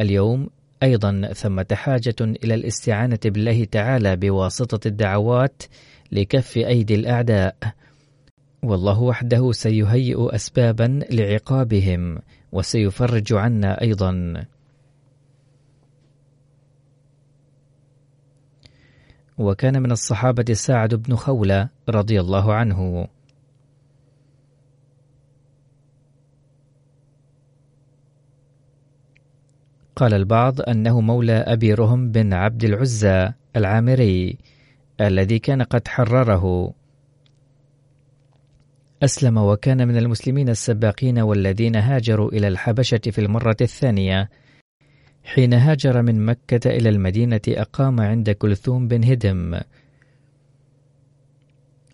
اليوم 0.00 0.48
أيضا 0.82 1.30
ثمة 1.32 1.66
حاجة 1.72 2.14
إلى 2.20 2.54
الاستعانة 2.54 3.18
بالله 3.24 3.64
تعالى 3.64 4.16
بواسطة 4.16 4.88
الدعوات 4.88 5.62
لكف 6.12 6.56
أيدي 6.56 6.94
الأعداء. 6.94 7.56
والله 8.62 9.02
وحده 9.02 9.52
سيهيئ 9.52 10.34
أسبابا 10.34 11.00
لعقابهم 11.10 12.18
وسيفرج 12.52 13.32
عنا 13.32 13.80
أيضا. 13.80 14.44
وكان 19.38 19.82
من 19.82 19.92
الصحابة 19.92 20.52
سعد 20.52 20.94
بن 20.94 21.16
خولة 21.16 21.68
رضي 21.88 22.20
الله 22.20 22.54
عنه. 22.54 23.08
قال 29.96 30.14
البعض 30.14 30.60
أنه 30.60 31.00
مولى 31.00 31.32
أبي 31.32 31.74
رهم 31.74 32.10
بن 32.10 32.32
عبد 32.32 32.64
العزى 32.64 33.32
العامري 33.56 34.38
الذي 35.00 35.38
كان 35.38 35.62
قد 35.62 35.88
حرره. 35.88 36.74
أسلم 39.02 39.38
وكان 39.38 39.88
من 39.88 39.96
المسلمين 39.96 40.48
السباقين 40.48 41.18
والذين 41.18 41.76
هاجروا 41.76 42.30
إلى 42.32 42.48
الحبشة 42.48 43.00
في 43.10 43.20
المرة 43.20 43.56
الثانية. 43.60 44.30
حين 45.24 45.54
هاجر 45.54 46.02
من 46.02 46.26
مكة 46.26 46.70
إلى 46.70 46.88
المدينة 46.88 47.40
أقام 47.48 48.00
عند 48.00 48.30
كلثوم 48.30 48.88
بن 48.88 49.04
هدم. 49.04 49.60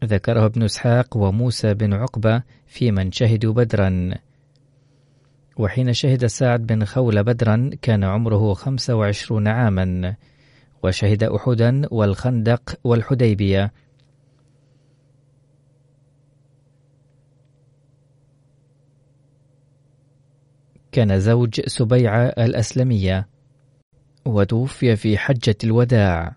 ذكره 0.05 0.47
ابن 0.47 0.63
إسحاق 0.63 1.17
وموسى 1.17 1.75
بن 1.75 1.93
عقبة 1.93 2.43
في 2.67 2.91
من 2.91 3.13
شهدوا 3.13 3.53
بدرا. 3.53 4.15
وحين 5.57 5.93
شهد 5.93 6.27
سعد 6.27 6.67
بن 6.67 6.85
خول 6.85 7.23
بدرا 7.23 7.71
كان 7.83 8.05
عمره 8.05 8.55
خمس 8.55 8.91
وعشرون 8.91 9.49
عاما. 9.49 10.15
وشهد 10.83 11.23
أحدا 11.23 11.83
والخندق 11.91 12.79
والحديبية. 12.85 13.73
كان 20.95 21.21
زوج 21.21 21.61
سبيعة 21.67 22.25
الأسلمية 22.27 23.29
وتوفي 24.25 24.97
في 24.97 25.19
حجة 25.19 25.57
الوداع. 25.65 26.37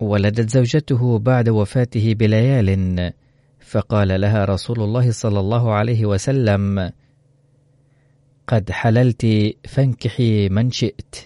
ولدت 0.00 0.50
زوجته 0.50 1.18
بعد 1.18 1.48
وفاته 1.48 2.14
بليال 2.14 3.12
فقال 3.60 4.20
لها 4.20 4.44
رسول 4.44 4.80
الله 4.80 5.10
صلى 5.10 5.40
الله 5.40 5.72
عليه 5.72 6.06
وسلم 6.06 6.92
قد 8.46 8.70
حللت 8.70 9.26
فانكحي 9.68 10.48
من 10.48 10.70
شئت. 10.70 11.16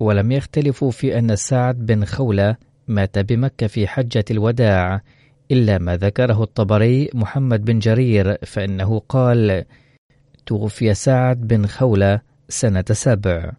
ولم 0.00 0.32
يختلفوا 0.32 0.90
في 0.90 1.18
أن 1.18 1.36
سعد 1.36 1.86
بن 1.86 2.04
خولة 2.04 2.56
مات 2.88 3.18
بمكة 3.18 3.66
في 3.66 3.86
حجة 3.86 4.24
الوداع 4.30 5.02
إلا 5.50 5.78
ما 5.78 5.96
ذكره 5.96 6.42
الطبري 6.42 7.10
محمد 7.14 7.64
بن 7.64 7.78
جرير 7.78 8.36
فإنه 8.46 8.98
قال 9.08 9.64
توفي 10.46 10.94
سعد 10.94 11.48
بن 11.48 11.66
خولة 11.66 12.20
سنة 12.48 12.84
سبع. 12.92 13.52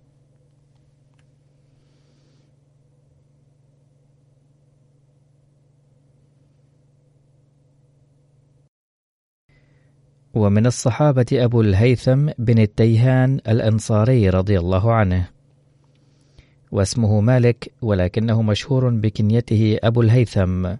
ومن 10.33 10.65
الصحابة 10.65 11.25
أبو 11.33 11.61
الهيثم 11.61 12.29
بن 12.39 12.59
التيهان 12.59 13.39
الأنصاري 13.47 14.29
رضي 14.29 14.59
الله 14.59 14.93
عنه. 14.93 15.29
واسمه 16.71 17.21
مالك 17.21 17.71
ولكنه 17.81 18.41
مشهور 18.41 18.89
بكنيته 18.89 19.77
أبو 19.83 20.01
الهيثم. 20.01 20.75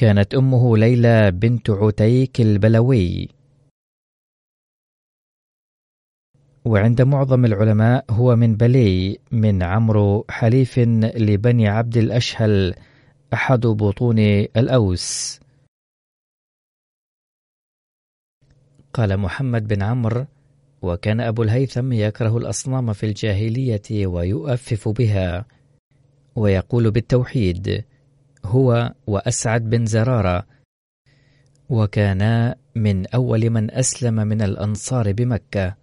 كانت 0.00 0.34
أمه 0.34 0.76
ليلى 0.76 1.30
بنت 1.30 1.70
عتيك 1.70 2.40
البلوي. 2.40 3.28
وعند 6.64 7.02
معظم 7.02 7.44
العلماء 7.44 8.04
هو 8.10 8.36
من 8.36 8.56
بلي 8.56 9.18
من 9.30 9.62
عمرو 9.62 10.24
حليف 10.30 10.78
لبني 10.78 11.68
عبد 11.68 11.96
الأشهل 11.96 12.74
أحد 13.32 13.60
بطون 13.60 14.18
الأوس. 14.56 15.40
قال 18.94 19.16
محمد 19.16 19.68
بن 19.68 19.82
عمرو 19.82 20.26
وكان 20.82 21.20
أبو 21.20 21.42
الهيثم 21.42 21.92
يكره 21.92 22.36
الأصنام 22.36 22.92
في 22.92 23.06
الجاهلية 23.06 24.06
ويؤفف 24.06 24.88
بها. 24.88 25.46
ويقول 26.36 26.90
بالتوحيد 26.90 27.84
هو 28.44 28.94
وأسعد 29.06 29.70
بن 29.70 29.86
زرارة 29.86 30.46
وكانا 31.70 32.56
من 32.74 33.06
أول 33.06 33.50
من 33.50 33.70
أسلم 33.70 34.14
من 34.14 34.42
الأنصار 34.42 35.12
بمكة. 35.12 35.76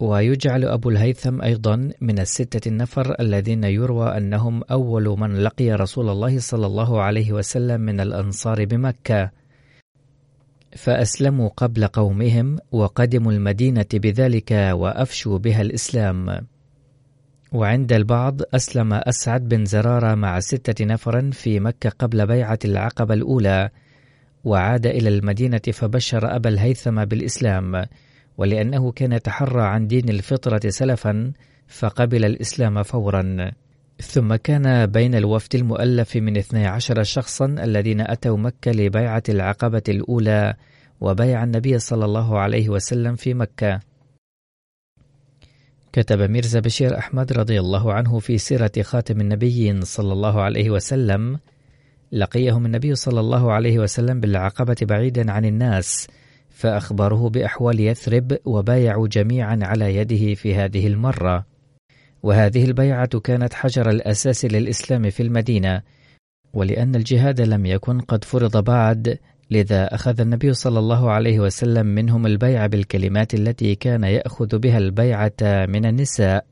ويجعل 0.00 0.64
أبو 0.64 0.90
الهيثم 0.90 1.42
أيضا 1.42 1.90
من 2.00 2.18
الستة 2.18 2.68
النفر 2.68 3.20
الذين 3.20 3.64
يروى 3.64 4.16
أنهم 4.16 4.62
أول 4.70 5.18
من 5.18 5.36
لقي 5.36 5.70
رسول 5.70 6.08
الله 6.08 6.38
صلى 6.38 6.66
الله 6.66 7.00
عليه 7.02 7.32
وسلم 7.32 7.80
من 7.80 8.00
الأنصار 8.00 8.64
بمكة. 8.64 9.30
فأسلموا 10.76 11.48
قبل 11.48 11.86
قومهم 11.86 12.58
وقدموا 12.72 13.32
المدينة 13.32 13.86
بذلك 13.94 14.50
وأفشوا 14.52 15.38
بها 15.38 15.62
الإسلام. 15.62 16.46
وعند 17.54 17.92
البعض 17.92 18.40
أسلم 18.54 18.92
أسعد 18.92 19.48
بن 19.48 19.64
زرارة 19.64 20.14
مع 20.14 20.40
ستة 20.40 20.84
نفر 20.84 21.30
في 21.32 21.60
مكة 21.60 21.90
قبل 21.90 22.26
بيعة 22.26 22.58
العقبة 22.64 23.14
الأولى 23.14 23.70
وعاد 24.44 24.86
إلى 24.86 25.08
المدينة 25.08 25.60
فبشر 25.72 26.36
أبا 26.36 26.48
الهيثم 26.50 27.04
بالإسلام 27.04 27.84
ولأنه 28.38 28.92
كان 28.92 29.12
يتحرى 29.12 29.62
عن 29.62 29.86
دين 29.86 30.08
الفطرة 30.08 30.60
سلفا 30.68 31.32
فقبل 31.68 32.24
الإسلام 32.24 32.82
فورا. 32.82 33.50
ثم 34.00 34.34
كان 34.34 34.86
بين 34.86 35.14
الوفد 35.14 35.54
المؤلف 35.54 36.16
من 36.16 36.36
12 36.36 37.02
شخصا 37.02 37.46
الذين 37.46 38.00
أتوا 38.00 38.36
مكة 38.36 38.70
لبيعة 38.70 39.22
العقبة 39.28 39.82
الأولى 39.88 40.54
وبيع 41.00 41.44
النبي 41.44 41.78
صلى 41.78 42.04
الله 42.04 42.38
عليه 42.38 42.68
وسلم 42.68 43.14
في 43.14 43.34
مكة. 43.34 43.80
كتب 45.94 46.30
ميرزا 46.30 46.60
بشير 46.60 46.98
أحمد 46.98 47.32
رضي 47.32 47.60
الله 47.60 47.92
عنه 47.92 48.18
في 48.18 48.38
سيرة 48.38 48.72
خاتم 48.82 49.20
النبيين 49.20 49.80
صلى 49.80 50.12
الله 50.12 50.42
عليه 50.42 50.70
وسلم. 50.70 51.38
لقيهم 52.12 52.66
النبي 52.66 52.94
صلى 52.94 53.20
الله 53.20 53.52
عليه 53.52 53.78
وسلم 53.78 54.20
بالعقبة 54.20 54.76
بعيدا 54.82 55.32
عن 55.32 55.44
الناس 55.44 56.06
فأخبروه 56.48 57.30
بأحوال 57.30 57.80
يثرب 57.80 58.38
وبايعوا 58.44 59.08
جميعا 59.08 59.58
على 59.62 59.96
يده 59.96 60.34
في 60.34 60.54
هذه 60.54 60.86
المرة. 60.86 61.46
وهذه 62.22 62.64
البيعة 62.64 63.20
كانت 63.20 63.54
حجر 63.54 63.90
الأساس 63.90 64.44
للإسلام 64.44 65.10
في 65.10 65.22
المدينة 65.22 65.82
ولأن 66.54 66.94
الجهاد 66.94 67.40
لم 67.40 67.66
يكن 67.66 68.00
قد 68.00 68.24
فرض 68.24 68.64
بعد 68.64 69.18
لذا 69.54 69.94
أخذ 69.94 70.20
النبي 70.20 70.52
صلى 70.52 70.78
الله 70.78 71.10
عليه 71.10 71.40
وسلم 71.40 71.86
منهم 71.86 72.26
البيع 72.26 72.66
بالكلمات 72.66 73.34
التي 73.34 73.74
كان 73.74 74.04
يأخذ 74.04 74.58
بها 74.58 74.78
البيعة 74.78 75.40
من 75.42 75.86
النساء 75.86 76.44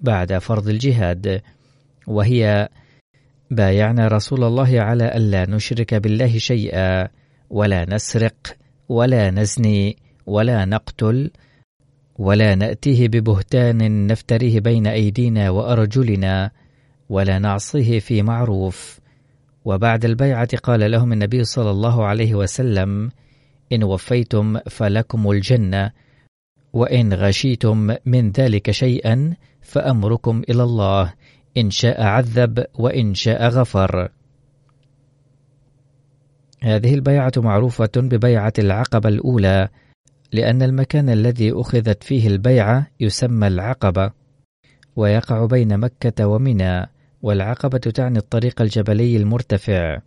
بعد 0.00 0.38
فرض 0.38 0.68
الجهاد 0.68 1.42
وهي 2.06 2.68
بايعنا 3.50 4.08
رسول 4.08 4.44
الله 4.44 4.80
على 4.80 5.16
ألا 5.16 5.50
نشرك 5.50 5.94
بالله 5.94 6.38
شيئا 6.38 7.08
ولا 7.50 7.94
نسرق 7.94 8.56
ولا 8.88 9.30
نزني 9.30 9.96
ولا 10.26 10.64
نقتل 10.64 11.30
ولا 12.18 12.54
نأتيه 12.54 13.08
ببهتان 13.08 14.06
نفتريه 14.06 14.60
بين 14.60 14.86
أيدينا 14.86 15.50
وأرجلنا 15.50 16.50
ولا 17.08 17.38
نعصيه 17.38 17.98
في 17.98 18.22
معروف. 18.22 19.00
وبعد 19.66 20.04
البيعة 20.04 20.56
قال 20.56 20.90
لهم 20.90 21.12
النبي 21.12 21.44
صلى 21.44 21.70
الله 21.70 22.04
عليه 22.04 22.34
وسلم 22.34 23.10
إن 23.72 23.84
وفيتم 23.84 24.58
فلكم 24.58 25.30
الجنة 25.30 25.90
وإن 26.72 27.14
غشيتم 27.14 27.96
من 28.06 28.30
ذلك 28.30 28.70
شيئا 28.70 29.36
فأمركم 29.60 30.42
إلى 30.50 30.62
الله 30.62 31.14
إن 31.56 31.70
شاء 31.70 32.02
عذب 32.02 32.64
وإن 32.74 33.14
شاء 33.14 33.48
غفر. 33.48 34.08
هذه 36.62 36.94
البيعة 36.94 37.32
معروفة 37.36 37.90
ببيعة 37.96 38.52
العقبة 38.58 39.08
الأولى 39.08 39.68
لأن 40.32 40.62
المكان 40.62 41.08
الذي 41.08 41.52
أخذت 41.52 42.04
فيه 42.04 42.28
البيعة 42.28 42.86
يسمى 43.00 43.46
العقبة 43.46 44.10
ويقع 44.96 45.46
بين 45.46 45.78
مكة 45.78 46.26
ومنى. 46.26 46.95
والعقبة 47.22 47.78
تعني 47.78 48.18
الطريق 48.18 48.62
الجبلي 48.62 49.16
المرتفع. 49.16 49.98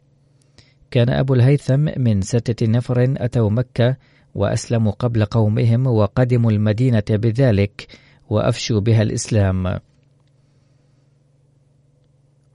كان 0.91 1.09
أبو 1.09 1.33
الهيثم 1.33 1.87
من 1.97 2.21
ستة 2.21 2.65
نفر 2.67 3.13
أتوا 3.17 3.49
مكة 3.49 3.97
وأسلموا 4.35 4.91
قبل 4.91 5.25
قومهم 5.25 5.87
وقدموا 5.87 6.51
المدينة 6.51 7.03
بذلك 7.09 7.87
وأفشوا 8.29 8.79
بها 8.79 9.01
الإسلام. 9.01 9.79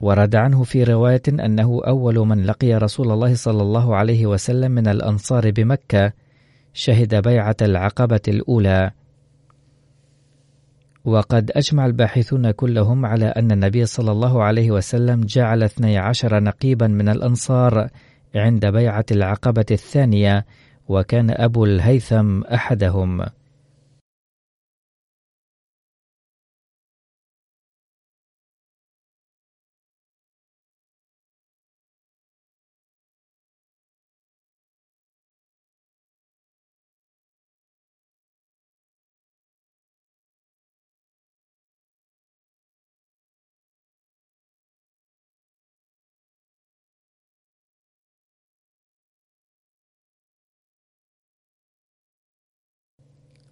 ورد 0.01 0.35
عنه 0.35 0.63
في 0.63 0.83
رواية 0.83 1.21
أنه 1.29 1.81
أول 1.87 2.15
من 2.15 2.45
لقي 2.45 2.73
رسول 2.73 3.11
الله 3.11 3.35
صلى 3.35 3.61
الله 3.61 3.95
عليه 3.95 4.25
وسلم 4.25 4.71
من 4.71 4.87
الأنصار 4.87 5.51
بمكة 5.51 6.13
شهد 6.73 7.15
بيعة 7.15 7.55
العقبة 7.61 8.21
الأولى. 8.27 8.91
وقد 11.05 11.51
أجمع 11.55 11.85
الباحثون 11.85 12.51
كلهم 12.51 13.05
على 13.05 13.25
أن 13.25 13.51
النبي 13.51 13.85
صلى 13.85 14.11
الله 14.11 14.43
عليه 14.43 14.71
وسلم 14.71 15.21
جعل 15.21 15.63
اثني 15.63 15.97
عشر 15.97 16.39
نقيبا 16.43 16.87
من 16.87 17.09
الأنصار 17.09 17.87
عند 18.35 18.65
بيعة 18.65 19.05
العقبة 19.11 19.65
الثانية 19.71 20.45
وكان 20.87 21.31
أبو 21.31 21.65
الهيثم 21.65 22.41
أحدهم. 22.41 23.25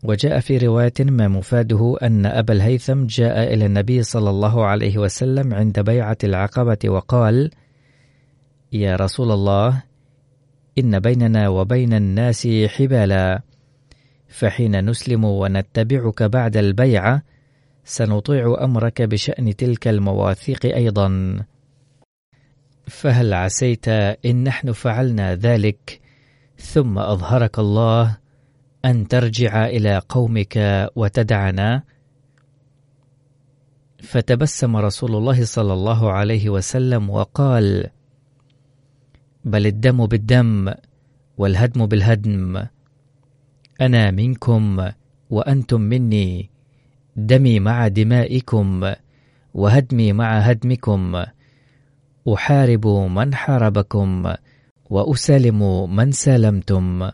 وجاء 0.03 0.39
في 0.39 0.57
رواية 0.57 0.93
ما 0.99 1.27
مفاده 1.27 1.95
أن 2.03 2.25
أبا 2.25 2.53
الهيثم 2.53 3.05
جاء 3.05 3.53
إلى 3.53 3.65
النبي 3.65 4.03
صلى 4.03 4.29
الله 4.29 4.65
عليه 4.65 4.97
وسلم 4.97 5.53
عند 5.53 5.79
بيعة 5.79 6.17
العقبة 6.23 6.77
وقال: 6.85 7.51
يا 8.71 8.95
رسول 8.95 9.31
الله 9.31 9.83
إن 10.77 10.99
بيننا 10.99 11.49
وبين 11.49 11.93
الناس 11.93 12.47
حبالا 12.65 13.41
فحين 14.27 14.89
نسلم 14.89 15.25
ونتبعك 15.25 16.23
بعد 16.23 16.57
البيعة 16.57 17.23
سنطيع 17.85 18.57
أمرك 18.61 19.01
بشأن 19.01 19.55
تلك 19.55 19.87
المواثيق 19.87 20.65
أيضا. 20.65 21.39
فهل 22.87 23.33
عسيت 23.33 23.87
إن 24.25 24.43
نحن 24.43 24.71
فعلنا 24.71 25.35
ذلك 25.35 25.99
ثم 26.57 26.99
أظهرك 26.99 27.59
الله 27.59 28.22
أن 28.85 29.07
ترجع 29.07 29.65
إلى 29.65 30.01
قومك 30.09 30.55
وتدعنا. 30.95 31.83
فتبسم 34.03 34.77
رسول 34.77 35.15
الله 35.15 35.45
صلى 35.45 35.73
الله 35.73 36.11
عليه 36.11 36.49
وسلم 36.49 37.09
وقال 37.09 37.89
بل 39.45 39.67
الدم 39.67 40.05
بالدم 40.05 40.73
والهدم 41.37 41.85
بالهدم. 41.85 42.65
أنا 43.81 44.11
منكم 44.11 44.89
وأنتم 45.29 45.81
مني. 45.81 46.49
دمي 47.15 47.59
مع 47.59 47.87
دمائكم 47.87 48.93
وهدمي 49.53 50.13
مع 50.13 50.39
هدمكم. 50.39 51.23
أحارب 52.33 52.87
من 52.87 53.35
حاربكم 53.35 54.33
وأسالم 54.89 55.89
من 55.95 56.11
سالمتم. 56.11 57.09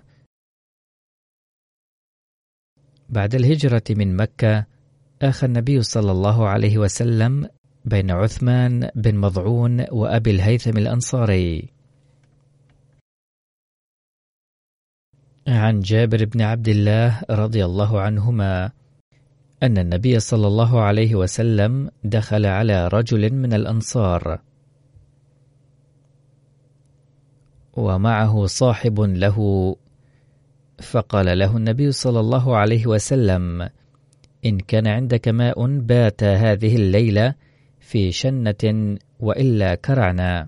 بعد 3.10 3.36
الهجرة 3.36 3.84
من 3.90 4.16
مكة 4.16 4.66
آخى 5.22 5.46
النبي 5.46 5.82
صلى 5.82 6.12
الله 6.12 6.48
عليه 6.48 6.78
وسلم 6.78 7.50
بين 7.86 8.12
عثمان 8.12 8.90
بن 8.96 9.16
مضعون 9.16 9.86
وأبي 9.92 10.32
الهيثم 10.32 10.78
الأنصاري. 10.78 11.70
عن 15.48 15.80
جابر 15.80 16.26
بن 16.26 16.42
عبد 16.42 16.68
الله 16.68 17.22
رضي 17.30 17.66
الله 17.66 18.02
عنهما 18.02 18.72
أن 19.64 19.78
النبي 19.78 20.20
صلى 20.20 20.48
الله 20.48 20.82
عليه 20.82 21.16
وسلم 21.16 21.90
دخل 22.04 22.46
على 22.46 22.88
رجل 22.88 23.34
من 23.34 23.54
الأنصار. 23.54 24.42
ومعه 27.74 28.46
صاحب 28.46 29.00
له 29.00 29.38
فقال 30.82 31.40
له 31.40 31.58
النبي 31.58 31.92
صلى 31.92 32.20
الله 32.20 32.58
عليه 32.58 32.88
وسلم 32.88 33.70
إن 34.46 34.60
كان 34.60 34.88
عندك 34.88 35.28
ماء 35.28 35.68
بات 35.68 36.24
هذه 36.24 36.76
الليلة 36.76 37.36
في 37.80 38.12
شنة 38.12 38.98
وإلا 39.20 39.76
كرعنا. 39.76 40.48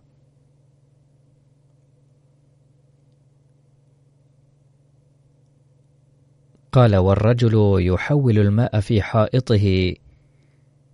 قال 6.72 6.96
والرجل 6.96 7.76
يحول 7.80 8.40
الماء 8.40 8.80
في 8.80 9.02
حائطه. 9.02 9.94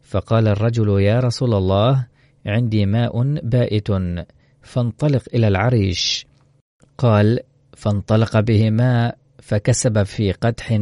فقال 0.01 0.47
الرجل 0.47 1.01
يا 1.01 1.19
رسول 1.19 1.53
الله 1.53 2.07
عندي 2.45 2.85
ماء 2.85 3.23
بائت 3.39 3.87
فانطلق 4.61 5.23
إلى 5.33 5.47
العريش. 5.47 6.27
قال 6.97 7.39
فانطلق 7.77 8.39
به 8.39 8.69
ماء 8.69 9.17
فكسب 9.47 10.03
في 10.03 10.31
قدح 10.31 10.79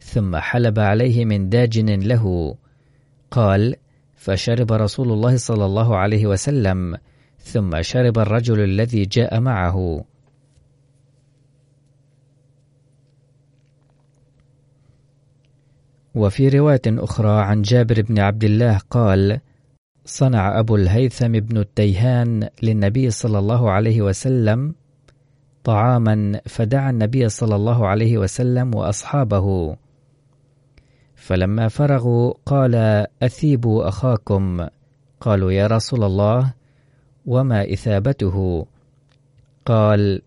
ثم 0.00 0.36
حلب 0.36 0.78
عليه 0.78 1.24
من 1.24 1.48
داجن 1.48 2.00
له. 2.00 2.54
قال 3.30 3.76
فشرب 4.14 4.72
رسول 4.72 5.12
الله 5.12 5.36
صلى 5.36 5.64
الله 5.64 5.96
عليه 5.96 6.26
وسلم 6.26 6.96
ثم 7.38 7.82
شرب 7.82 8.18
الرجل 8.18 8.64
الذي 8.64 9.02
جاء 9.02 9.40
معه. 9.40 10.04
وفي 16.14 16.48
رواية 16.48 16.82
أخرى 16.86 17.42
عن 17.42 17.62
جابر 17.62 18.02
بن 18.02 18.18
عبد 18.18 18.44
الله 18.44 18.78
قال: 18.90 19.40
صنع 20.04 20.58
أبو 20.58 20.76
الهيثم 20.76 21.32
بن 21.32 21.56
التيهان 21.56 22.48
للنبي 22.62 23.10
صلى 23.10 23.38
الله 23.38 23.70
عليه 23.70 24.02
وسلم 24.02 24.74
طعاما 25.66 26.40
فدعا 26.46 26.90
النبي 26.90 27.28
صلى 27.28 27.56
الله 27.56 27.86
عليه 27.86 28.18
وسلم 28.18 28.74
وأصحابه. 28.74 29.76
فلما 31.14 31.68
فرغوا 31.68 32.34
قال 32.46 32.74
أثيبوا 33.22 33.88
أخاكم. 33.88 34.66
قالوا 35.20 35.52
يا 35.52 35.66
رسول 35.66 36.04
الله 36.04 36.54
وما 37.26 37.72
إثابته؟ 37.72 38.66
قال 39.64 40.22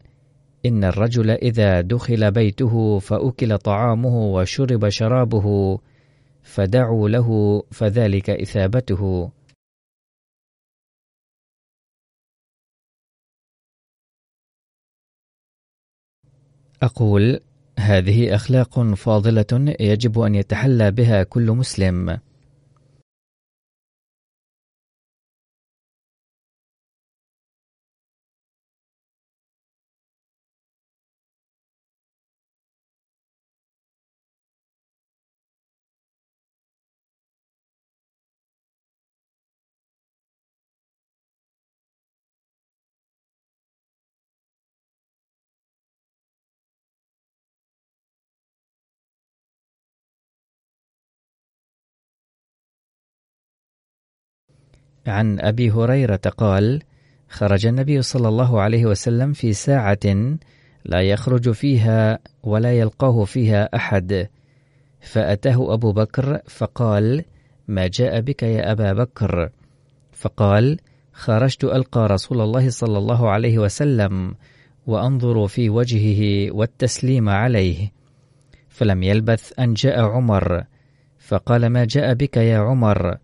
إن 0.66 0.84
الرجل 0.84 1.30
إذا 1.30 1.82
دخل 1.82 2.32
بيته 2.32 3.00
فأكل 3.00 3.58
طعامه 3.58 4.16
وشرب 4.18 4.90
شرابه 4.90 5.80
فدعوا 6.44 7.10
له 7.10 7.62
فذلك 7.72 8.30
إثابته. 8.30 9.30
أقول 16.84 17.40
هذه 17.80 18.36
أخلاق 18.36 18.94
فاضلة 18.94 19.76
يجب 19.80 20.20
أن 20.20 20.36
يتحلى 20.36 20.92
بها 20.92 21.24
كل 21.24 21.52
مسلم. 21.52 22.18
عن 55.10 55.40
أبي 55.40 55.72
هريرة 55.72 56.22
قال 56.38 56.82
خرج 57.30 57.66
النبي 57.66 58.02
صلى 58.02 58.28
الله 58.28 58.62
عليه 58.62 58.86
وسلم 58.86 59.34
في 59.34 59.54
ساعة 59.54 60.38
لا 60.86 61.02
يخرج 61.02 61.52
فيها 61.52 62.20
ولا 62.44 62.74
يلقاه 62.74 63.24
فيها 63.24 63.70
أحد. 63.76 64.28
فأتاه 65.02 65.74
أبو 65.74 65.92
بكر 65.92 66.40
فقال 66.48 67.24
ما 67.68 67.88
جاء 67.88 68.22
بك 68.22 68.44
يا 68.44 68.72
أبا 68.72 68.94
بكر؟ 68.94 69.50
فقال 70.12 70.80
خرجت 71.14 71.64
ألقى 71.64 72.08
رسول 72.08 72.42
الله 72.42 72.70
صلى 72.70 72.98
الله 72.98 73.30
عليه 73.30 73.60
وسلم 73.60 74.36
وأنظر 74.88 75.48
في 75.48 75.70
وجهه 75.70 76.52
والتسليم 76.52 77.30
عليه 77.30 77.92
فلم 78.70 79.04
يلبث 79.04 79.60
أن 79.60 79.74
جاء 79.74 80.02
عمر. 80.02 80.64
فقال 81.20 81.68
ما 81.68 81.86
جاء 81.86 82.14
بك 82.14 82.38
يا 82.38 82.58
عمر؟ 82.58 83.18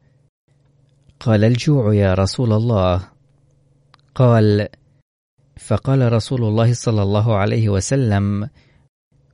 قال 1.20 1.44
الجوع 1.44 1.94
يا 1.96 2.14
رسول 2.14 2.54
الله. 2.54 3.08
قال 4.16 4.68
فقال 5.58 6.14
رسول 6.14 6.44
الله 6.44 6.74
صلى 6.74 7.04
الله 7.04 7.36
عليه 7.36 7.70
وسلم 7.70 8.50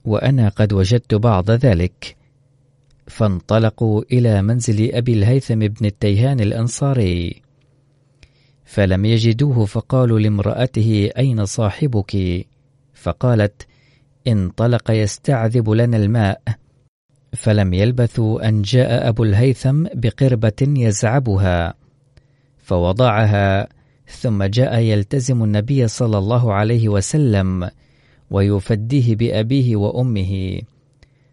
وأنا 0.06 0.50
قد 0.50 0.74
وجدت 0.74 1.16
بعض 1.16 1.52
ذلك. 1.52 2.16
فانطلقوا 3.08 4.04
إلى 4.12 4.42
منزل 4.42 4.96
أبي 4.96 5.14
الهيثم 5.14 5.60
بن 5.60 5.86
التيهان 5.86 6.40
الأنصاري. 6.40 7.42
فلم 8.66 9.06
يجدوه 9.06 9.66
فقالوا 9.66 10.20
لامرأته 10.20 11.10
أين 11.18 11.46
صاحبك؟ 11.46 12.46
فقالت 12.94 13.68
انطلق 14.28 14.92
يستعذب 14.92 15.70
لنا 15.70 15.98
الماء. 15.98 16.42
فلم 17.34 17.74
يلبثوا 17.74 18.48
أن 18.48 18.62
جاء 18.62 19.10
أبو 19.10 19.24
الهيثم 19.24 19.84
بقربة 19.94 20.62
يزعبها 20.62 21.74
فوضعها 22.58 23.68
ثم 24.08 24.44
جاء 24.44 24.80
يلتزم 24.80 25.44
النبي 25.44 25.88
صلى 25.88 26.18
الله 26.18 26.54
عليه 26.54 26.90
وسلم 26.90 27.70
ويفديه 28.32 29.16
بأبيه 29.16 29.76
وأمه 29.76 30.62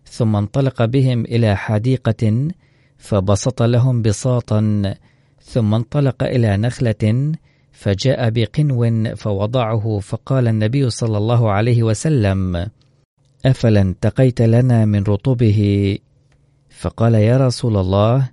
ثم 0.04 0.36
انطلق 0.36 0.84
بهم 0.84 1.24
إلى 1.24 1.56
حديقة 1.56 2.48
فبسط 2.98 3.62
لهم 3.62 4.02
بساطا 4.02 4.94
ثم 5.42 5.74
انطلق 5.74 6.22
إلى 6.22 6.56
نخلة 6.56 7.32
فجاء 7.72 8.30
بقنو 8.30 9.14
فوضعه 9.14 9.98
فقال 9.98 10.48
النبي 10.48 10.90
صلى 10.90 11.18
الله 11.18 11.52
عليه 11.52 11.82
وسلم 11.82 12.68
أفلا 13.46 13.80
انتقيت 13.80 14.42
لنا 14.42 14.84
من 14.84 15.02
رطبه 15.02 15.98
فقال 16.70 17.14
يا 17.14 17.36
رسول 17.36 17.76
الله 17.76 18.30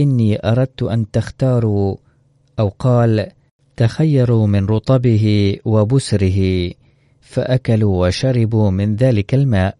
إني 0.00 0.48
أردت 0.48 0.82
أن 0.82 1.10
تختاروا 1.10 1.96
أو 2.58 2.68
قال 2.68 3.32
تخيروا 3.76 4.46
من 4.46 4.66
رطبه 4.66 5.56
وبسره 5.64 6.70
فأكلوا 7.20 8.06
وشربوا 8.06 8.70
من 8.70 8.96
ذلك 8.96 9.34
الماء. 9.34 9.76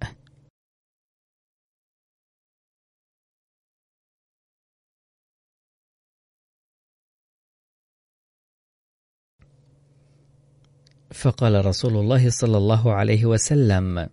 فقال 11.12 11.66
رسول 11.66 11.96
الله 11.96 12.30
صلى 12.30 12.56
الله 12.56 12.92
عليه 12.92 13.26
وسلم 13.26 14.08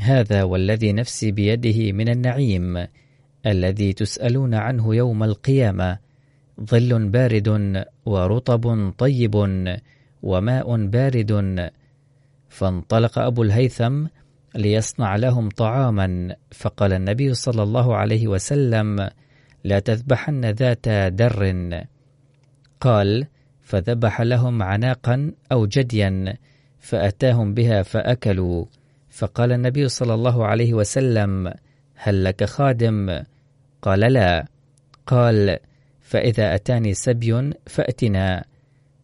هذا 0.00 0.42
والذي 0.42 0.92
نفسي 0.92 1.32
بيده 1.32 1.92
من 1.92 2.08
النعيم 2.08 2.86
الذي 3.46 3.92
تسألون 3.92 4.54
عنه 4.54 4.94
يوم 4.94 5.22
القيامة. 5.22 5.98
ظل 6.60 7.08
بارد 7.08 7.48
ورطب 8.06 8.92
طيب 8.98 9.34
وماء 10.22 10.86
بارد. 10.86 11.70
فانطلق 12.48 13.18
أبو 13.18 13.42
الهيثم 13.42 14.06
ليصنع 14.54 15.16
لهم 15.16 15.48
طعاما. 15.48 16.36
فقال 16.50 16.92
النبي 16.92 17.34
صلى 17.34 17.62
الله 17.62 17.96
عليه 17.96 18.28
وسلم 18.28 19.10
لا 19.64 19.78
تذبحن 19.78 20.44
ذات 20.44 20.88
در. 20.88 21.84
قال 22.80 23.26
فذبح 23.62 24.20
لهم 24.20 24.62
عناقا 24.62 25.32
أو 25.52 25.66
جديا 25.66 26.36
فأتاهم 26.78 27.54
بها 27.54 27.82
فأكلوا. 27.82 28.79
فقال 29.20 29.52
النبي 29.52 29.88
صلى 29.88 30.14
الله 30.14 30.46
عليه 30.46 30.74
وسلم 30.74 31.52
هل 31.94 32.24
لك 32.24 32.44
خادم؟ 32.44 33.22
قال 33.82 34.00
لا. 34.00 34.46
قال 35.06 35.58
فإذا 36.00 36.54
أتاني 36.54 36.94
سبي 36.94 37.52
فأتنا. 37.66 38.44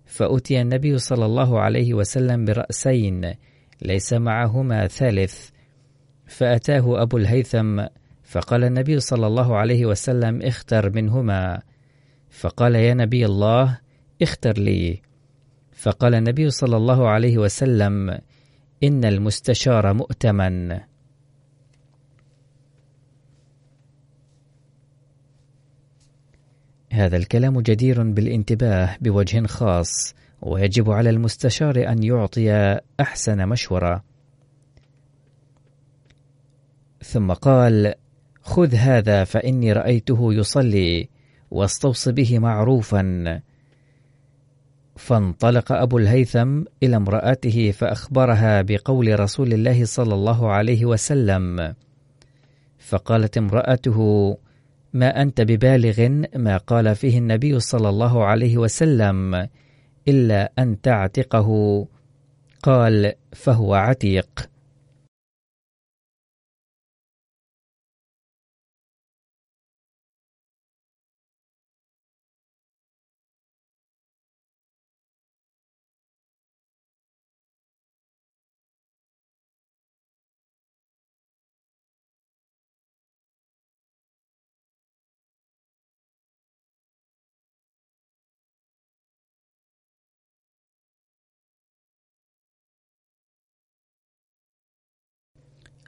فأتي 0.07 0.61
النبي 0.61 0.99
صلى 0.99 1.27
الله 1.27 1.61
عليه 1.61 1.95
وسلم 1.95 2.45
برأسين 2.45 3.35
ليس 3.83 4.13
معهما 4.13 4.87
ثالث. 4.87 5.49
فأتاه 6.27 7.03
أبو 7.03 7.17
الهيثم 7.17 7.85
فقال 8.25 8.65
النبي 8.65 9.01
صلى 9.01 9.27
الله 9.27 9.57
عليه 9.57 9.87
وسلم 9.87 10.43
اختر 10.43 10.91
منهما. 10.91 11.63
فقال 12.31 12.75
يا 12.75 12.95
نبي 12.95 13.27
الله 13.27 13.79
اختر 14.23 14.53
لي. 14.53 15.03
فقال 15.73 16.15
النبي 16.15 16.51
صلى 16.51 16.77
الله 16.77 17.09
عليه 17.09 17.39
وسلم 17.39 18.19
إن 18.83 19.05
المستشار 19.05 19.93
مؤتمن. 19.93 20.81
هذا 26.93 27.17
الكلام 27.17 27.61
جدير 27.61 28.03
بالانتباه 28.03 28.97
بوجه 29.01 29.47
خاص 29.47 30.15
ويجب 30.43 30.91
على 30.91 31.11
المستشار 31.11 31.89
أن 31.89 32.03
يعطي 32.03 32.79
أحسن 33.01 33.49
مشورة. 33.49 34.05
ثم 37.03 37.33
قال 37.33 37.95
خذ 38.43 38.75
هذا 38.75 39.25
فإني 39.25 39.73
رأيته 39.73 40.35
يصلي 40.35 41.09
واستوص 41.51 42.09
به 42.09 42.39
معروفا. 42.39 43.41
فانطلق 44.97 45.73
أبو 45.73 45.99
الهيثم 45.99 46.63
إلى 46.83 46.97
امرأته 46.97 47.71
فأخبرها 47.71 48.63
بقول 48.63 49.21
رسول 49.21 49.53
الله 49.53 49.85
صلى 49.85 50.15
الله 50.15 50.51
عليه 50.51 50.85
وسلم. 50.85 51.75
فقالت 52.79 53.39
امرأته 53.39 53.99
ما 54.93 55.23
أنت 55.23 55.41
ببالغ 55.41 56.09
ما 56.37 56.57
قال 56.57 56.95
فيه 56.95 57.19
النبي 57.19 57.61
صلى 57.61 57.89
الله 57.89 58.25
عليه 58.25 58.57
وسلم 58.57 59.49
إلا 60.09 60.53
أن 60.59 60.81
تعتقه. 60.81 61.49
قال 62.63 63.13
فهو 63.33 63.75
عتيق. 63.75 64.56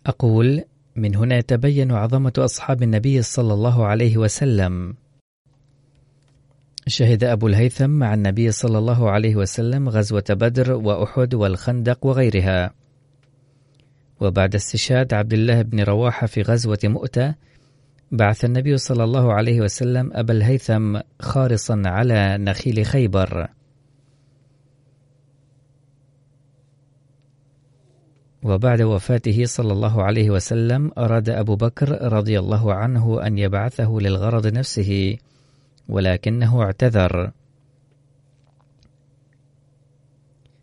أقول 0.06 0.64
من 0.96 1.16
هنا 1.16 1.36
يتبين 1.36 1.92
عظمة 1.92 2.32
أصحاب 2.38 2.82
النبي 2.82 3.22
صلى 3.22 3.54
الله 3.54 3.86
عليه 3.86 4.16
وسلم. 4.16 4.94
شهد 6.86 7.24
أبو 7.24 7.46
الهيثم 7.48 7.90
مع 7.90 8.14
النبي 8.14 8.50
صلى 8.50 8.78
الله 8.78 9.10
عليه 9.10 9.36
وسلم 9.36 9.88
غزوة 9.88 10.24
بدر 10.30 10.72
وأحد 10.72 11.34
والخندق 11.34 12.06
وغيرها. 12.06 12.70
وبعد 14.20 14.54
استشهاد 14.54 15.14
عبد 15.14 15.32
الله 15.32 15.62
بن 15.62 15.80
رواحة 15.80 16.26
في 16.26 16.42
غزوة 16.42 16.78
مؤتة 16.84 17.34
بعث 18.12 18.44
النبي 18.44 18.76
صلى 18.76 19.04
الله 19.04 19.32
عليه 19.32 19.60
وسلم 19.60 20.10
أبا 20.12 20.32
الهيثم 20.32 20.98
خارصا 21.20 21.82
على 21.86 22.38
نخيل 22.38 22.86
خيبر. 22.86 23.57
وبعد 28.42 28.82
وفاته 28.82 29.44
صلى 29.44 29.72
الله 29.72 30.02
عليه 30.02 30.30
وسلم 30.30 30.90
أراد 30.98 31.28
أبو 31.28 31.56
بكر 31.56 32.12
رضي 32.12 32.38
الله 32.38 32.74
عنه 32.74 33.26
أن 33.26 33.38
يبعثه 33.38 33.98
للغرض 34.00 34.46
نفسه 34.46 35.16
ولكنه 35.88 36.62
اعتذر. 36.62 37.30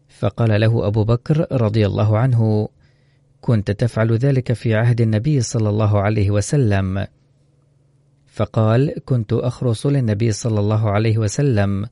فقال 0.09 0.61
له 0.61 0.87
أبو 0.87 1.03
بكر 1.03 1.47
رضي 1.51 1.85
الله 1.85 2.17
عنه 2.17 2.69
كنت 3.41 3.71
تفعل 3.71 4.17
ذلك 4.17 4.53
في 4.53 4.75
عهد 4.75 5.01
النبي 5.01 5.41
صلى 5.41 5.69
الله 5.69 6.01
عليه 6.01 6.31
وسلم. 6.31 7.07
فقال 8.27 8.93
كنت 9.05 9.33
أخرص 9.33 9.85
للنبي 9.85 10.31
صلى 10.31 10.59
الله 10.59 10.91
عليه 10.91 11.17
وسلم 11.17 11.85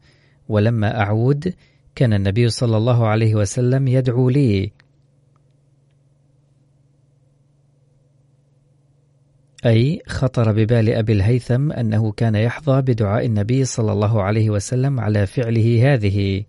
ولما 0.50 1.02
أعود 1.02 1.54
كان 1.96 2.14
النبي 2.14 2.50
صلى 2.50 2.78
الله 2.78 3.08
عليه 3.08 3.36
وسلم 3.36 3.88
يدعو 3.88 4.30
لي 4.30 4.72
أي 9.66 10.02
خطر 10.08 10.52
ببال 10.52 10.90
أبي 10.90 11.14
الهيثم 11.14 11.72
أنه 11.72 12.12
كان 12.12 12.36
يحظى 12.36 12.82
بدعاء 12.82 13.26
النبي 13.26 13.66
صلى 13.66 13.92
الله 13.92 14.24
عليه 14.24 14.50
وسلم 14.50 15.00
على 15.00 15.28
فعله 15.28 15.94
هذه. 15.94 16.44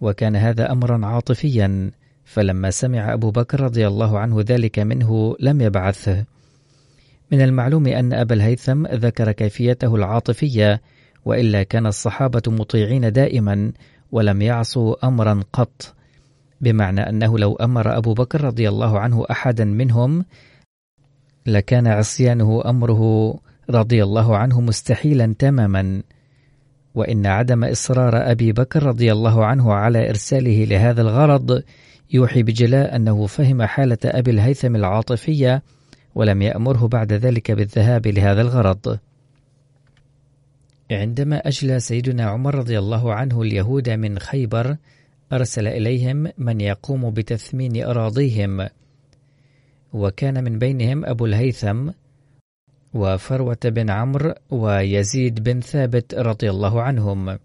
وكان 0.00 0.36
هذا 0.36 0.72
أمرا 0.72 1.06
عاطفيا 1.06 1.90
فلما 2.24 2.70
سمع 2.70 3.12
أبو 3.12 3.30
بكر 3.30 3.60
رضي 3.60 3.86
الله 3.86 4.18
عنه 4.18 4.40
ذلك 4.40 4.78
منه 4.78 5.36
لم 5.40 5.60
يبعثه 5.60 6.24
من 7.32 7.40
المعلوم 7.40 7.86
أن 7.86 8.12
أبا 8.12 8.34
الهيثم 8.34 8.86
ذكر 8.86 9.32
كيفيته 9.32 9.94
العاطفية 9.94 10.80
وإلا 11.24 11.62
كان 11.62 11.86
الصحابة 11.86 12.42
مطيعين 12.46 13.12
دائما 13.12 13.72
ولم 14.12 14.42
يعصوا 14.42 15.06
أمرا 15.06 15.42
قط. 15.52 15.94
بمعنى 16.60 17.00
أنه 17.00 17.38
لو 17.38 17.54
أمر 17.54 17.96
أبو 17.96 18.14
بكر 18.14 18.44
رضي 18.44 18.68
الله 18.68 19.00
عنه 19.00 19.24
أحدا 19.30 19.64
منهم 19.64 20.24
لكان 21.46 21.86
عصيانه 21.86 22.62
أمره 22.66 23.34
رضي 23.70 24.02
الله 24.02 24.36
عنه 24.36 24.60
مستحيلا 24.60 25.34
تماما. 25.38 26.02
وإن 26.94 27.26
عدم 27.26 27.64
إصرار 27.64 28.30
أبي 28.30 28.52
بكر 28.52 28.82
رضي 28.82 29.12
الله 29.12 29.46
عنه 29.46 29.72
على 29.72 30.08
إرساله 30.08 30.64
لهذا 30.64 31.02
الغرض 31.02 31.62
يوحي 32.10 32.42
بجلاء 32.42 32.96
أنه 32.96 33.26
فهم 33.26 33.62
حالة 33.62 33.98
أبي 34.04 34.30
الهيثم 34.30 34.76
العاطفية 34.76 35.62
ولم 36.14 36.42
يأمره 36.42 36.88
بعد 36.88 37.12
ذلك 37.12 37.50
بالذهاب 37.50 38.06
لهذا 38.06 38.40
الغرض. 38.40 38.98
عندما 40.90 41.36
أجلى 41.36 41.80
سيدنا 41.80 42.24
عمر 42.24 42.54
رضي 42.54 42.78
الله 42.78 43.14
عنه 43.14 43.42
اليهود 43.42 43.90
من 43.90 44.18
خيبر 44.18 44.76
أرسل 45.32 45.66
إليهم 45.66 46.32
من 46.38 46.60
يقوم 46.60 47.10
بتثمين 47.10 47.84
أراضيهم 47.84 48.68
وكان 49.92 50.44
من 50.44 50.58
بينهم 50.58 51.04
أبو 51.04 51.26
الهيثم 51.26 51.90
وفروة 52.94 53.58
بن 53.64 53.90
عمرو 53.90 54.34
ويزيد 54.50 55.42
بن 55.42 55.60
ثابت 55.60 56.14
رضي 56.14 56.50
الله 56.50 56.82
عنهم. 56.82 57.38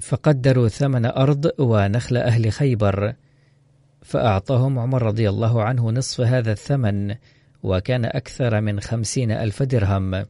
فقدروا 0.00 0.68
ثمن 0.68 1.06
أرض 1.06 1.50
ونخل 1.58 2.16
أهل 2.16 2.52
خيبر 2.52 3.14
فأعطاهم 4.02 4.78
عمر 4.78 5.02
رضي 5.02 5.28
الله 5.28 5.62
عنه 5.62 5.90
نصف 5.90 6.20
هذا 6.20 6.52
الثمن 6.52 7.14
وكان 7.62 8.04
أكثر 8.04 8.60
من 8.60 8.80
خمسين 8.80 9.30
ألف 9.30 9.62
درهم. 9.62 10.26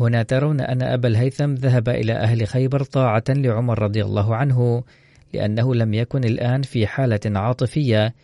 هنا 0.00 0.22
ترون 0.22 0.60
أن 0.60 0.82
أبا 0.82 1.08
الهيثم 1.08 1.54
ذهب 1.54 1.88
إلى 1.88 2.12
أهل 2.12 2.46
خيبر 2.46 2.82
طاعة 2.82 3.24
لعمر 3.28 3.82
رضي 3.82 4.02
الله 4.02 4.36
عنه 4.36 4.84
لأنه 5.34 5.74
لم 5.74 5.94
يكن 5.94 6.24
الآن 6.24 6.62
في 6.62 6.86
حالة 6.86 7.20
عاطفية 7.26 8.14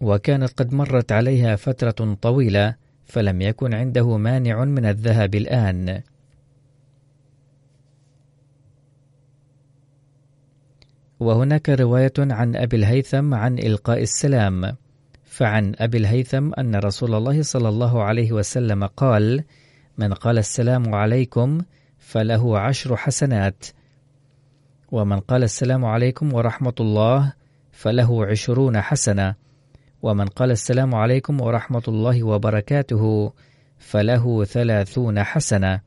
وكانت 0.00 0.52
قد 0.52 0.74
مرت 0.74 1.12
عليها 1.12 1.56
فترة 1.56 2.14
طويلة 2.22 2.74
فلم 3.04 3.40
يكن 3.42 3.74
عنده 3.74 4.16
مانع 4.16 4.64
من 4.64 4.86
الذهاب 4.86 5.34
الآن. 5.34 6.02
وهناك 11.20 11.68
رواية 11.68 12.12
عن 12.18 12.56
أبي 12.56 12.76
الهيثم 12.76 13.34
عن 13.34 13.58
إلقاء 13.58 14.02
السلام 14.02 14.76
فعن 15.24 15.72
أبي 15.78 15.98
الهيثم 15.98 16.52
أن 16.58 16.76
رسول 16.76 17.14
الله 17.14 17.42
صلى 17.42 17.68
الله 17.68 18.02
عليه 18.02 18.32
وسلم 18.32 18.84
قال: 18.84 19.44
من 19.98 20.12
قال 20.12 20.38
السلام 20.38 20.94
عليكم 20.94 21.60
فله 21.98 22.58
عشر 22.58 22.96
حسنات. 22.96 23.66
ومن 24.92 25.20
قال 25.20 25.42
السلام 25.42 25.84
عليكم 25.84 26.32
ورحمة 26.32 26.74
الله 26.80 27.32
فله 27.72 28.26
عشرون 28.26 28.80
حسنة. 28.80 29.34
ومن 30.02 30.26
قال 30.26 30.50
السلام 30.50 30.94
عليكم 30.94 31.40
ورحمة 31.40 31.82
الله 31.88 32.22
وبركاته 32.22 33.32
فله 33.78 34.44
ثلاثون 34.44 35.22
حسنة. 35.22 35.80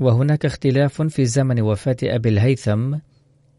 وهناك 0.00 0.46
اختلاف 0.46 1.02
في 1.02 1.24
زمن 1.24 1.60
وفاة 1.60 1.96
أبي 2.02 2.28
الهيثم. 2.28 2.98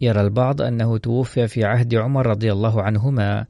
يرى 0.01 0.21
البعض 0.21 0.61
أنه 0.61 0.97
توفي 0.97 1.47
في 1.47 1.65
عهد 1.65 1.95
عمر 1.95 2.27
رضي 2.27 2.51
الله 2.51 2.83
عنهما. 2.83 3.45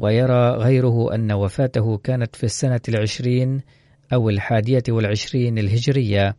ويرى 0.00 0.50
غيره 0.50 1.14
أن 1.14 1.32
وفاته 1.32 1.98
كانت 1.98 2.36
في 2.36 2.44
السنة 2.44 2.80
العشرين 2.88 3.60
أو 4.12 4.28
الحادية 4.28 4.82
والعشرين 4.88 5.58
الهجرية. 5.58 6.36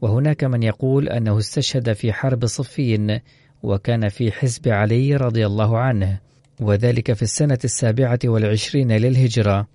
وهناك 0.00 0.44
من 0.44 0.62
يقول 0.62 1.08
أنه 1.08 1.38
استشهد 1.38 1.92
في 1.92 2.12
حرب 2.12 2.46
صفين 2.46 3.20
وكان 3.62 4.08
في 4.08 4.32
حزب 4.32 4.68
علي 4.68 5.16
رضي 5.16 5.46
الله 5.46 5.78
عنه 5.78 6.20
وذلك 6.60 7.12
في 7.12 7.22
السنة 7.22 7.58
السابعة 7.64 8.18
والعشرين 8.24 8.92
للهجرة. 8.92 9.66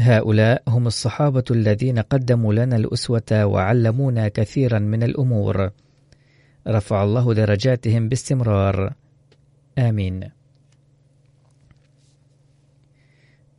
هؤلاء 0.00 0.62
هم 0.68 0.86
الصحابة 0.86 1.44
الذين 1.50 1.98
قدموا 1.98 2.54
لنا 2.54 2.76
الأسوة 2.76 3.44
وعلمونا 3.44 4.28
كثيرا 4.28 4.78
من 4.78 5.02
الأمور. 5.02 5.70
رفع 6.68 7.04
الله 7.04 7.34
درجاتهم 7.34 8.08
باستمرار. 8.08 8.94
آمين. 9.78 10.39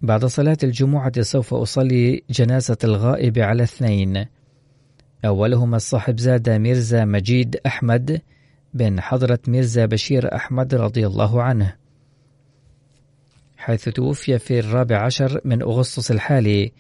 بعد 0.04 0.26
صلاة 0.26 0.58
الجمعة 0.64 1.22
سوف 1.22 1.54
أصلي 1.54 2.24
جنازة 2.30 2.78
الغائب 2.84 3.40
على 3.40 3.64
اثنين. 3.64 4.26
أولهما 5.26 5.78
الصاحب 5.78 6.20
زاد 6.20 6.50
ميرزا 6.50 7.06
مجيد 7.06 7.60
أحمد 7.66 8.22
بن 8.74 9.02
حضرة 9.02 9.40
ميرزا 9.48 9.86
بشير 9.86 10.36
أحمد 10.36 10.76
رضي 10.76 11.08
الله 11.08 11.44
عنه. 11.44 11.76
حيث 13.58 13.90
توفي 13.90 14.40
في 14.40 14.60
الرابع 14.60 15.06
عشر 15.06 15.42
من 15.46 15.62
أغسطس 15.62 16.12
الحالي 16.12 16.72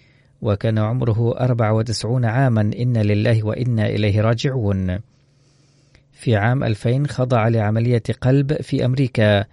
وكان 0.42 0.78
عمره 0.78 1.40
أربع 1.40 1.72
وتسعون 1.72 2.26
عاما. 2.26 2.62
إن 2.62 2.98
لله 2.98 3.46
وإنا 3.46 3.86
إليه 3.86 4.22
راجعون. 4.22 5.00
في 6.12 6.36
عام 6.36 6.64
2000 6.64 7.08
خضع 7.08 7.48
لعملية 7.48 8.04
قلب 8.22 8.62
في 8.62 8.86
أمريكا 8.86 9.46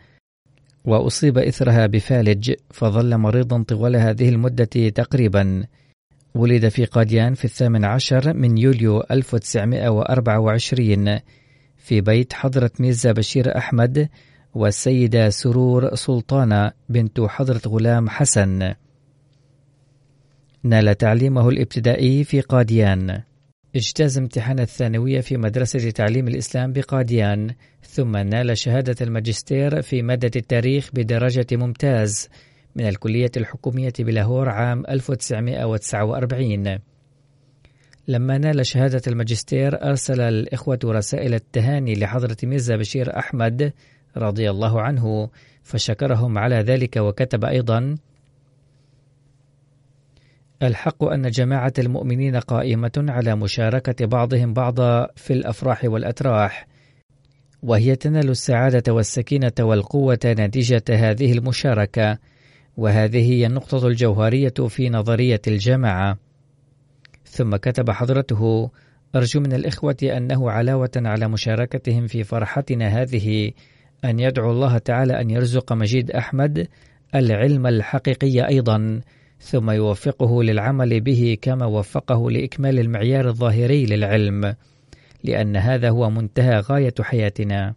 وأصيب 0.88 1.38
إثرها 1.38 1.86
بفالج 1.86 2.52
فظل 2.70 3.16
مريضا 3.16 3.62
طوال 3.62 3.96
هذه 3.96 4.28
المدة 4.28 4.88
تقريبا. 4.88 5.64
ولد 6.34 6.68
في 6.68 6.84
قاديان 6.84 7.34
في 7.34 7.44
الثامن 7.44 7.84
عشر 7.84 8.34
من 8.34 8.58
يوليو 8.58 9.04
1924 9.10 11.18
في 11.76 12.00
بيت 12.00 12.32
حضرة 12.32 12.70
ميرزا 12.80 13.12
بشير 13.12 13.58
أحمد 13.58 14.08
والسيدة 14.54 15.30
سرور 15.30 15.94
سلطانة 15.94 16.72
بنت 16.88 17.20
حضرة 17.20 17.60
غلام 17.66 18.08
حسن. 18.08 18.74
نال 20.62 20.98
تعليمه 20.98 21.48
الابتدائي 21.48 22.24
في 22.24 22.40
قاديان. 22.40 23.22
اجتاز 23.76 24.18
امتحان 24.18 24.58
الثانوية 24.58 25.20
في 25.20 25.36
مدرسة 25.36 25.90
تعليم 25.90 26.28
الإسلام 26.28 26.72
بقاديان 26.72 27.54
ثم 27.82 28.16
نال 28.16 28.58
شهادة 28.58 28.96
الماجستير 29.00 29.82
في 29.82 30.02
مادة 30.02 30.30
التاريخ 30.36 30.90
بدرجة 30.92 31.46
ممتاز 31.52 32.28
من 32.76 32.88
الكلية 32.88 33.30
الحكومية 33.36 33.92
بلاهور 33.98 34.48
عام 34.48 34.84
1949 34.88 36.78
لما 38.08 38.38
نال 38.38 38.66
شهادة 38.66 39.02
الماجستير 39.06 39.82
أرسل 39.82 40.20
الإخوة 40.20 40.78
رسائل 40.84 41.34
التهاني 41.34 41.94
لحضرة 41.94 42.36
ميرزا 42.42 42.76
بشير 42.76 43.18
أحمد 43.18 43.72
رضي 44.16 44.50
الله 44.50 44.80
عنه 44.82 45.28
فشكرهم 45.62 46.38
على 46.38 46.56
ذلك 46.56 46.96
وكتب 46.96 47.44
أيضا 47.44 47.96
الحق 50.62 51.04
أن 51.04 51.30
جماعة 51.30 51.72
المؤمنين 51.78 52.36
قائمة 52.36 53.06
على 53.08 53.36
مشاركة 53.36 54.06
بعضهم 54.06 54.52
بعضا 54.52 55.08
في 55.16 55.32
الأفراح 55.32 55.84
والأتراح. 55.84 56.66
وهي 57.62 57.96
تنال 57.96 58.30
السعادة 58.30 58.92
والسكينة 58.92 59.52
والقوة 59.60 60.18
نتيجة 60.26 60.84
هذه 60.90 61.32
المشاركة. 61.32 62.18
وهذه 62.76 63.32
هي 63.32 63.46
النقطة 63.46 63.86
الجوهرية 63.86 64.54
في 64.68 64.90
نظرية 64.90 65.40
الجماعة. 65.46 66.18
ثم 67.24 67.56
كتب 67.56 67.90
حضرته 67.90 68.70
أرجو 69.16 69.40
من 69.40 69.52
الإخوة 69.52 69.96
أنه 70.02 70.50
علاوة 70.50 70.90
على 70.96 71.28
مشاركتهم 71.28 72.06
في 72.06 72.24
فرحتنا 72.24 72.88
هذه 72.88 73.50
أن 74.04 74.20
يدعو 74.20 74.50
الله 74.50 74.78
تعالى 74.78 75.20
أن 75.20 75.30
يرزق 75.30 75.72
مجيد 75.72 76.10
أحمد 76.10 76.68
العلم 77.14 77.66
الحقيقي 77.66 78.48
أيضا 78.48 79.00
ثم 79.40 79.70
يوفقه 79.70 80.42
للعمل 80.42 81.00
به 81.00 81.38
كما 81.42 81.66
وفقه 81.66 82.30
لإكمال 82.30 82.78
المعيار 82.78 83.28
الظاهري 83.28 83.86
للعلم 83.86 84.54
لأن 85.24 85.56
هذا 85.56 85.90
هو 85.90 86.10
منتهى 86.10 86.60
غاية 86.60 86.94
حياتنا. 87.00 87.74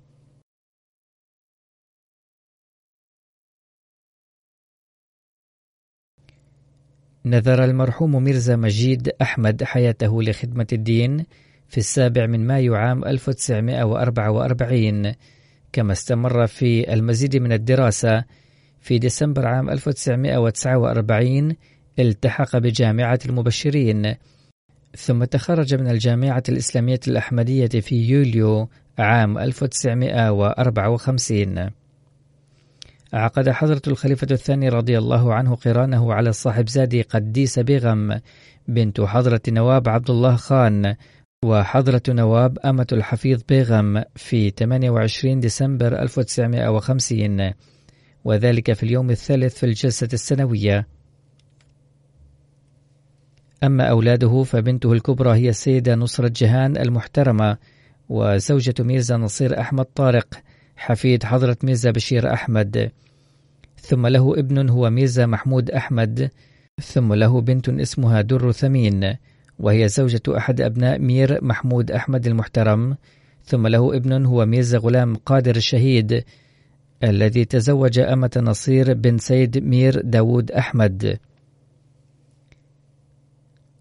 نذر 7.26 7.64
المرحوم 7.64 8.24
ميرزا 8.24 8.56
مجيد 8.56 9.10
أحمد 9.22 9.64
حياته 9.64 10.24
لخدمة 10.24 10.68
الدين 10.74 11.26
في 11.68 11.78
السابع 11.78 12.26
من 12.26 12.48
مايو 12.48 12.76
عام 12.76 13.06
1944 13.06 15.14
كما 15.74 15.92
استمر 15.92 16.48
في 16.48 16.94
المزيد 16.94 17.36
من 17.36 17.52
الدراسة 17.52 18.24
في 18.82 19.00
ديسمبر 19.00 19.48
عام 19.48 19.70
1949 19.70 21.56
التحق 22.00 22.58
بجامعة 22.58 23.20
المبشرين 23.26 24.16
ثم 24.98 25.24
تخرج 25.24 25.76
من 25.76 25.90
الجامعة 25.90 26.44
الإسلامية 26.50 27.00
الأحمدية 27.08 27.68
في 27.68 27.96
يوليو 27.96 28.70
عام 29.00 29.38
1954 29.38 31.70
عقد 33.14 33.50
حضرة 33.50 33.82
الخليفة 33.88 34.28
الثاني 34.32 34.70
رضي 34.70 34.98
الله 34.98 35.34
عنه 35.34 35.56
قرانه 35.56 36.14
على 36.14 36.30
الصاحب 36.30 36.70
زادي 36.70 37.02
قديس 37.02 37.60
بيغم 37.60 38.20
بنت 38.68 39.02
حضرة 39.02 39.42
نواب 39.48 39.90
عبد 39.90 40.10
الله 40.10 40.36
خان 40.36 40.96
وحضرة 41.46 42.04
نواب 42.10 42.60
أمة 42.60 42.88
الحفيظ 42.92 43.42
بيغم 43.50 44.04
في 44.16 44.50
28 44.50 45.40
ديسمبر 45.40 46.02
1950 46.02 47.52
وذلك 48.26 48.74
في 48.74 48.84
اليوم 48.84 49.10
الثالث 49.10 49.56
في 49.58 49.66
الجلسة 49.66 50.10
السنوية. 50.14 50.88
أما 53.64 53.84
أولاده 53.84 54.44
فبنته 54.44 54.94
الكبرى 54.94 55.38
هي 55.38 55.50
السيدة 55.50 55.96
نصرة 55.96 56.32
جهان 56.36 56.78
المحترمة 56.78 57.58
وزوجة 58.10 58.74
ميرزا 58.80 59.18
نصير 59.18 59.60
أحمد 59.60 59.86
طارق 59.86 60.28
حفيد 60.76 61.24
حضرة 61.24 61.58
ميرزا 61.64 61.92
بشير 61.92 62.34
أحمد. 62.34 62.92
ثم 63.78 64.08
له 64.08 64.40
ابن 64.40 64.70
هو 64.70 64.90
ميرزا 64.90 65.26
محمود 65.26 65.72
أحمد. 65.72 66.32
ثم 66.82 67.14
له 67.14 67.42
بنت 67.42 67.70
اسمها 67.70 68.22
در 68.22 68.52
ثمين 68.52 69.16
وهي 69.60 69.88
زوجة 69.88 70.22
أحد 70.38 70.62
أبناء 70.62 71.00
مير 71.00 71.44
محمود 71.44 71.92
أحمد 71.92 72.28
المحترم. 72.28 72.98
ثم 73.46 73.68
له 73.68 73.96
ابن 73.96 74.26
هو 74.26 74.46
ميرزا 74.46 74.78
غلام 74.78 75.16
قادر 75.16 75.56
الشهيد 75.56 76.24
الذي 77.04 77.46
تزوج 77.46 78.00
أمة 78.00 78.32
نصير 78.38 78.94
بنت 78.94 79.18
سيد 79.18 79.58
مير 79.58 80.02
داود 80.02 80.52
أحمد. 80.52 81.20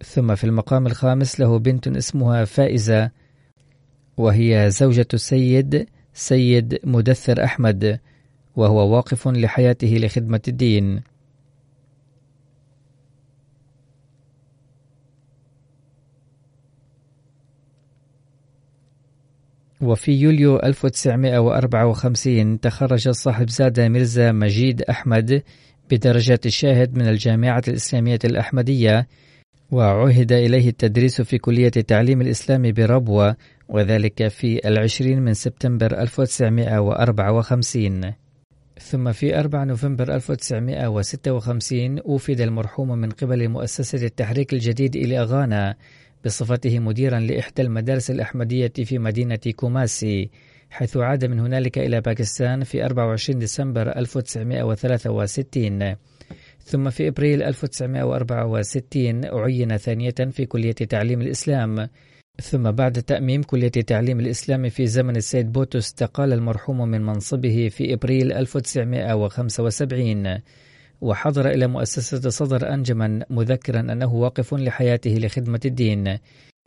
ثم 0.04 0.34
في 0.34 0.44
المقام 0.44 0.86
الخامس 0.86 1.40
له 1.40 1.58
بنت 1.58 1.88
اسمها 1.88 2.44
فائزة 2.44 3.10
وهي 4.16 4.70
زوجة 4.70 5.08
السيد 5.14 5.86
سيد 6.14 6.78
مدثر 6.84 7.44
أحمد 7.44 8.00
وهو 8.56 8.96
واقف 8.96 9.28
لحياته 9.28 9.96
لخدمة 9.96 10.40
الدين. 10.48 11.00
وفي 19.82 20.12
يوليو 20.12 20.56
1954 20.56 22.60
تخرج 22.60 23.08
صاحب 23.08 23.50
زادة 23.50 23.88
ميرزا 23.88 24.32
مجيد 24.32 24.82
أحمد 24.82 25.42
بدرجة 25.90 26.40
الشاهد 26.46 26.98
من 26.98 27.08
الجامعة 27.08 27.62
الإسلامية 27.68 28.18
الأحمدية 28.24 29.06
وعهد 29.70 30.32
إليه 30.32 30.68
التدريس 30.68 31.22
في 31.22 31.38
كلية 31.38 31.68
تعليم 31.68 32.20
الإسلام 32.20 32.72
بربوة 32.72 33.36
وذلك 33.68 34.28
في 34.28 34.68
العشرين 34.68 35.22
من 35.22 35.34
سبتمبر 35.34 36.00
1954 36.00 38.12
ثم 38.80 39.12
في 39.12 39.40
4 39.40 39.64
نوفمبر 39.64 40.14
1956 40.14 41.98
أوفد 41.98 42.40
المرحوم 42.40 42.98
من 42.98 43.10
قبل 43.10 43.48
مؤسسة 43.48 44.06
التحريك 44.06 44.52
الجديد 44.52 44.96
إلى 44.96 45.22
غانا 45.22 45.76
بصفته 46.24 46.78
مديرا 46.78 47.20
لإحدى 47.20 47.62
المدارس 47.62 48.10
الأحمدية 48.10 48.72
في 48.84 48.98
مدينة 48.98 49.40
كوماسي 49.56 50.30
حيث 50.70 50.96
عاد 50.96 51.24
من 51.24 51.40
هنالك 51.40 51.78
إلى 51.78 52.00
باكستان 52.00 52.64
في 52.64 52.84
24 52.84 53.38
ديسمبر 53.38 53.98
1963 53.98 55.94
ثم 56.64 56.90
في 56.90 57.08
إبريل 57.08 57.42
1964 57.42 59.24
عين 59.24 59.76
ثانية 59.76 60.14
في 60.30 60.46
كلية 60.46 60.72
تعليم 60.72 61.20
الإسلام. 61.20 61.88
ثم 62.42 62.70
بعد 62.70 63.02
تأميم 63.02 63.42
كلية 63.42 63.68
تعليم 63.68 64.20
الإسلام 64.20 64.68
في 64.68 64.86
زمن 64.86 65.16
السيد 65.16 65.52
بوتو 65.52 65.78
استقال 65.78 66.32
المرحوم 66.32 66.88
من 66.88 67.02
منصبه 67.02 67.68
في 67.68 67.94
إبريل 67.94 68.32
1975 68.32 70.40
وحضر 71.00 71.50
إلى 71.50 71.66
مؤسسة 71.66 72.30
صدر 72.30 72.74
أنجما 72.74 73.24
مذكرا 73.30 73.80
أنه 73.80 74.14
واقف 74.14 74.54
لحياته 74.54 75.10
لخدمة 75.10 75.60
الدين. 75.64 76.18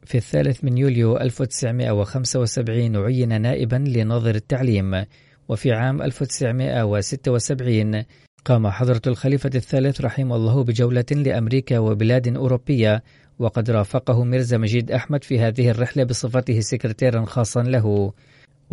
في 0.06 0.18
الثالث 0.18 0.64
من 0.64 0.78
يوليو 0.78 1.18
1975 1.18 2.98
عين 2.98 3.42
نائبا 3.42 3.76
لناظر 3.76 4.36
التعليم. 4.36 5.06
وفي 5.50 5.72
عام 5.72 6.02
1976 6.02 8.04
قام 8.46 8.68
حضرة 8.68 9.02
الخليفة 9.08 9.52
الثالث 9.56 10.02
رحمه 10.02 10.36
الله 10.36 10.64
بجولة 10.64 11.06
لأمريكا 11.12 11.80
وبلاد 11.80 12.38
أوروبية 12.38 13.04
وقد 13.40 13.72
رافقه 13.72 14.24
ميرزا 14.24 14.58
مجيد 14.58 14.92
أحمد 14.92 15.24
في 15.24 15.40
هذه 15.40 15.70
الرحلة 15.70 16.04
بصفته 16.04 16.60
سكرتيرا 16.60 17.26
خاصا 17.26 17.64
له. 17.64 18.14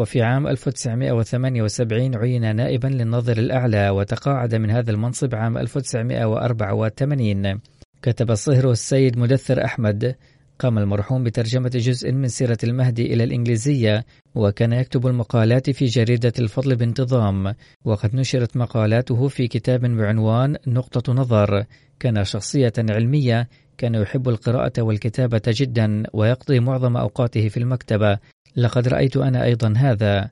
وفي 0.01 0.23
عام 0.23 0.47
1978 0.47 2.17
عين 2.17 2.57
نائبا 2.57 2.89
للناظر 2.89 3.39
الأعلى 3.39 3.91
وتقاعد 3.91 4.55
من 4.55 4.71
هذا 4.71 4.91
المنصب 4.91 5.35
عام 5.35 5.59
1984 5.59 7.61
كتب 8.03 8.35
صهره 8.35 8.71
السيد 8.71 9.19
مدثر 9.19 9.65
أحمد 9.65 10.17
قام 10.59 10.79
المرحوم 10.79 11.25
بترجمة 11.25 11.71
جزء 11.75 12.13
من 12.13 12.29
سيرة 12.29 12.59
المهدي 12.65 13.15
إلى 13.15 13.25
الإنجليزية 13.25 14.05
وكان 14.35 14.73
يكتب 14.73 15.07
المقالات 15.07 15.71
في 15.71 15.85
جريدة 15.85 16.33
الفضل 16.39 16.77
بانتظام 16.77 17.55
وقد 17.85 18.15
نشرت 18.15 18.57
مقالاته 18.57 19.29
في 19.29 19.49
كتاب 19.49 19.81
بعنوان 19.81 20.57
نقطة 20.67 21.13
نظر. 21.13 21.65
كان 22.01 22.25
شخصية 22.25 22.73
علمية 22.79 23.49
كان 23.79 23.95
يحب 23.95 24.29
القراءة 24.29 24.83
والكتابة 24.83 25.43
جدا 25.49 26.03
ويقضي 26.13 26.61
معظم 26.61 26.97
أوقاته 26.97 27.49
في 27.49 27.57
المكتبة. 27.57 28.19
لقد 28.57 28.89
رأيت 28.89 29.17
أنا 29.17 29.45
أيضا 29.45 29.75
هذا. 29.77 30.31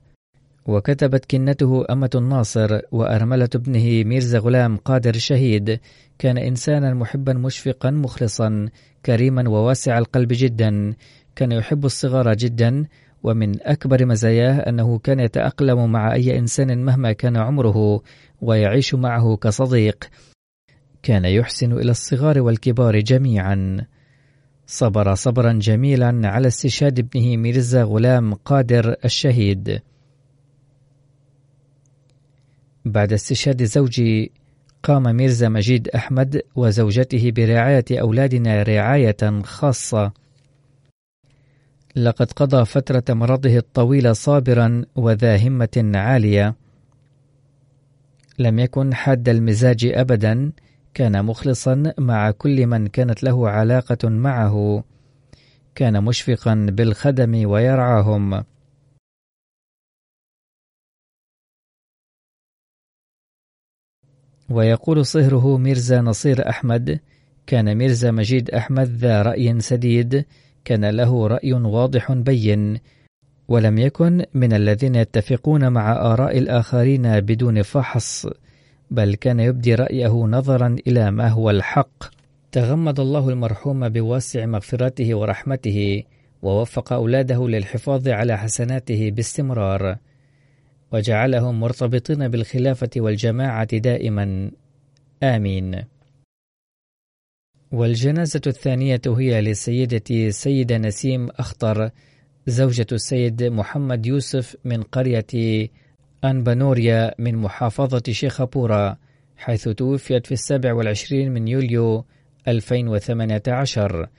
وكتبت 0.65 1.25
كنته 1.31 1.85
أمة 1.89 2.09
الناصر 2.15 2.79
وأرملة 2.91 3.49
ابنه 3.55 4.03
ميرزا 4.03 4.39
غلام 4.39 4.77
قادر 4.77 5.15
الشهيد. 5.15 5.79
كان 6.19 6.37
إنسانا 6.37 6.93
محبا 6.93 7.33
مشفقا 7.33 7.91
مخلصا 7.91 8.69
كريما 9.05 9.49
وواسع 9.49 9.97
القلب 9.97 10.29
جدا. 10.31 10.93
كان 11.35 11.51
يحب 11.51 11.85
الصغار 11.85 12.33
جدا. 12.33 12.85
ومن 13.23 13.61
أكبر 13.61 14.05
مزاياه 14.05 14.53
أنه 14.53 14.99
كان 14.99 15.19
يتأقلم 15.19 15.91
مع 15.91 16.13
أي 16.13 16.39
إنسان 16.39 16.85
مهما 16.85 17.11
كان 17.11 17.37
عمره 17.37 18.01
ويعيش 18.41 18.95
معه 18.95 19.35
كصديق. 19.35 20.09
كان 21.03 21.25
يحسن 21.25 21.71
إلى 21.71 21.91
الصغار 21.91 22.41
والكبار 22.41 22.99
جميعا. 22.99 23.85
صبر 24.71 25.15
صبرا 25.15 25.53
جميلا 25.53 26.21
على 26.23 26.47
استشهاد 26.47 26.99
ابنه 26.99 27.37
ميرزا 27.37 27.83
غلام 27.83 28.33
قادر 28.33 28.95
الشهيد. 29.05 29.81
بعد 32.85 33.13
استشهاد 33.13 33.63
زوجي 33.63 34.31
قام 34.83 35.15
ميرزا 35.15 35.49
مجيد 35.49 35.87
أحمد 35.87 36.41
وزوجته 36.55 37.31
برعاية 37.31 37.85
أولادنا 37.91 38.63
رعاية 38.63 39.41
خاصة. 39.43 40.11
لقد 41.95 42.31
قضى 42.31 42.65
فترة 42.65 43.03
مرضه 43.13 43.57
الطويلة 43.57 44.13
صابرا 44.13 44.85
وذا 44.95 45.47
همة 45.47 45.91
عالية. 45.95 46.55
لم 48.39 48.59
يكن 48.59 48.93
حاد 48.93 49.29
المزاج 49.29 49.85
أبدا. 49.85 50.51
كان 50.93 51.25
مخلصا 51.25 51.93
مع 51.97 52.31
كل 52.31 52.67
من 52.67 52.87
كانت 52.87 53.23
له 53.23 53.49
علاقة 53.49 54.09
معه. 54.09 54.83
كان 55.75 56.03
مشفقا 56.03 56.67
بالخدم 56.69 57.49
ويرعاهم. 57.49 58.43
ويقول 64.49 65.05
صهره 65.05 65.57
ميرزا 65.57 66.01
نصير 66.01 66.49
أحمد 66.49 66.99
كان 67.47 67.75
ميرزا 67.75 68.11
مجيد 68.11 68.49
أحمد 68.49 68.87
ذا 68.87 69.21
رأي 69.21 69.59
سديد 69.61 70.25
كان 70.65 70.85
له 70.85 71.27
رأي 71.27 71.53
واضح 71.53 72.11
بين. 72.11 72.79
ولم 73.47 73.77
يكن 73.77 74.25
من 74.33 74.53
الذين 74.53 74.95
يتفقون 74.95 75.71
مع 75.71 75.91
آراء 75.91 76.37
الآخرين 76.37 77.19
بدون 77.19 77.61
فحص. 77.61 78.27
بل 78.91 79.15
كان 79.15 79.39
يبدي 79.39 79.75
رأيه 79.75 80.25
نظرا 80.25 80.75
إلى 80.87 81.11
ما 81.11 81.27
هو 81.27 81.49
الحق. 81.49 82.03
تغمد 82.51 82.99
الله 82.99 83.29
المرحوم 83.29 83.89
بواسع 83.89 84.45
مغفرته 84.45 85.15
ورحمته 85.15 86.03
ووفق 86.41 86.93
أولاده 86.93 87.47
للحفاظ 87.47 88.07
على 88.07 88.37
حسناته 88.37 89.11
باستمرار. 89.11 89.97
وجعلهم 90.91 91.59
مرتبطين 91.59 92.27
بالخلافة 92.27 92.89
والجماعة 92.97 93.77
دائما. 93.77 94.51
آمين. 95.23 95.83
والجنازة 97.71 98.41
الثانية 98.47 99.01
هي 99.07 99.41
للسيدة 99.41 100.29
سيدة 100.29 100.77
نسيم 100.77 101.29
أخطر 101.29 101.89
زوجة 102.47 102.87
السيد 102.91 103.43
محمد 103.43 104.05
يوسف 104.05 104.55
من 104.65 104.83
قرية 104.83 105.69
أنبانوريا 106.25 107.13
من 107.19 107.35
محافظة 107.35 108.03
شيخابورا 108.11 108.97
حيث 109.37 109.69
توفيت 109.69 110.25
في 110.25 110.31
السابع 110.31 110.73
والعشرين 110.73 111.31
من 111.31 111.47
يوليو 111.47 112.05
2018 112.47 114.09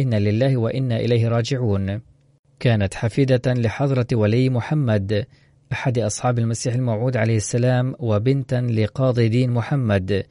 إن 0.00 0.14
لله 0.14 0.56
وإنا 0.56 0.96
إليه 0.96 1.28
راجعون. 1.28 2.00
كانت 2.60 2.94
حفيدة 2.94 3.54
لحضرة 3.54 4.06
ولي 4.12 4.50
محمد 4.50 5.26
أحد 5.72 5.98
أصحاب 5.98 6.38
المسيح 6.38 6.74
الموعود 6.74 7.16
عليه 7.16 7.36
السلام 7.36 7.94
وبنتا 7.98 8.56
لقاضي 8.56 9.28
دين 9.28 9.50
محمد. 9.50 10.24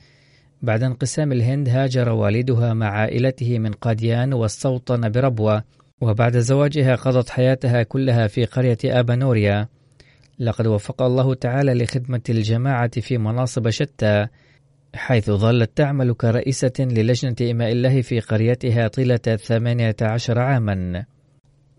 بعد 0.62 0.84
انقسام 0.84 1.32
الهند 1.32 1.70
هاجر 1.70 2.10
والدها 2.10 2.74
مع 2.74 2.88
عائلته 2.90 3.60
من 3.60 3.72
قاديان 3.72 4.34
واستوطن 4.34 5.10
بربوة 5.10 5.64
وبعد 6.02 6.38
زواجها 6.38 6.96
قضت 6.96 7.30
حياتها 7.30 7.84
كلها 7.84 8.28
في 8.28 8.46
قرية 8.46 8.78
آبانوريا. 8.86 9.68
لقد 10.40 10.68
وفق 10.68 11.02
الله 11.02 11.34
تعالى 11.34 11.74
لخدمة 11.74 12.22
الجماعة 12.30 13.02
في 13.02 13.18
مناصب 13.18 13.70
شتى 13.70 14.28
حيث 14.96 15.32
ظلت 15.32 15.78
تعمل 15.78 16.14
كرئيسة 16.14 16.74
للجنة 16.80 17.36
إماء 17.52 17.72
الله 17.72 18.02
في 18.02 18.20
قريتها 18.20 18.88
طيلة 18.88 19.18
18 19.18 20.40
عاما. 20.40 21.06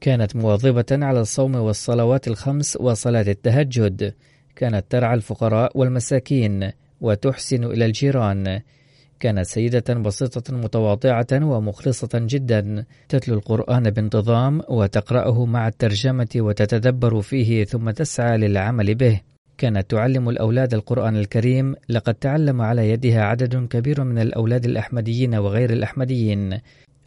كانت 0.00 0.36
مواظبة 0.36 0.86
على 0.92 1.20
الصوم 1.20 1.54
والصلوات 1.54 2.28
الخمس 2.28 2.76
وصلاة 2.80 3.22
التهجد. 3.28 4.14
كانت 4.56 4.84
ترعى 4.90 5.14
الفقراء 5.14 5.78
والمساكين 5.78 6.70
وتحسن 7.00 7.64
إلى 7.64 7.86
الجيران. 7.86 8.60
كانت 9.20 9.46
سيدة 9.46 9.94
بسيطة 9.94 10.56
متواضعة 10.56 11.26
ومخلصة 11.32 12.08
جدا. 12.14 12.84
تتلو 13.08 13.34
القرآن 13.34 13.90
بانتظام 13.90 14.62
وتقرأه 14.68 15.44
مع 15.44 15.68
الترجمة 15.68 16.28
وتتدبر 16.36 17.20
فيه 17.20 17.64
ثم 17.64 17.90
تسعى 17.90 18.38
للعمل 18.38 18.94
به. 18.94 19.20
كانت 19.58 19.90
تعلم 19.90 20.28
الأولاد 20.28 20.74
القرآن 20.74 21.16
الكريم. 21.16 21.74
لقد 21.88 22.14
تعلم 22.14 22.60
على 22.62 22.90
يدها 22.90 23.22
عدد 23.22 23.66
كبير 23.66 24.04
من 24.04 24.18
الأولاد 24.18 24.64
الأحمديين 24.64 25.34
وغير 25.34 25.70
الأحمديين. 25.70 26.58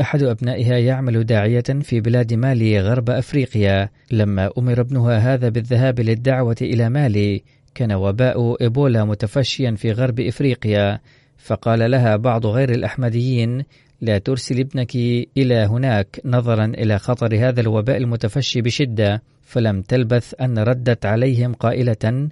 أحد 0.02 0.24
أبنائها 0.24 0.78
يعمل 0.78 1.24
داعية 1.24 1.64
في 1.82 2.02
بلاد 2.02 2.34
مالي 2.34 2.80
غرب 2.80 3.10
أفريقيا. 3.10 3.90
لما 4.12 4.50
أمر 4.58 4.82
ابنها 4.82 5.18
هذا 5.18 5.50
بالذهاب 5.50 6.00
للدعوة 6.00 6.58
إلى 6.62 6.90
مالي 6.90 7.44
كان 7.76 7.92
وباء 7.92 8.62
إيبولا 8.62 9.06
متفشيا 9.06 9.72
في 9.72 9.92
غرب 9.92 10.20
إفريقيا. 10.20 11.00
فقال 11.40 11.92
لها 11.92 12.16
بعض 12.16 12.46
غير 12.46 12.70
الأحمديين 12.70 13.64
لا 14.02 14.18
ترسل 14.18 14.60
ابنك 14.60 14.96
إلى 15.38 15.56
هناك 15.56 16.22
نظرا 16.26 16.66
إلى 16.66 17.00
خطر 17.00 17.36
هذا 17.48 17.62
الوباء 17.62 17.98
المتفشي 17.98 18.62
بشدة 18.62 19.22
فلم 19.42 19.82
تلبث 19.82 20.34
أن 20.42 20.60
ردت 20.60 21.06
عليهم 21.06 21.54
قائلة 21.54 22.30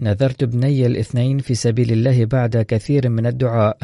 نذرت 0.00 0.42
ابني 0.42 0.86
الاثنين 0.86 1.38
في 1.38 1.54
سبيل 1.54 1.92
الله 1.92 2.24
بعد 2.24 2.56
كثير 2.56 3.08
من 3.08 3.26
الدعاء 3.26 3.78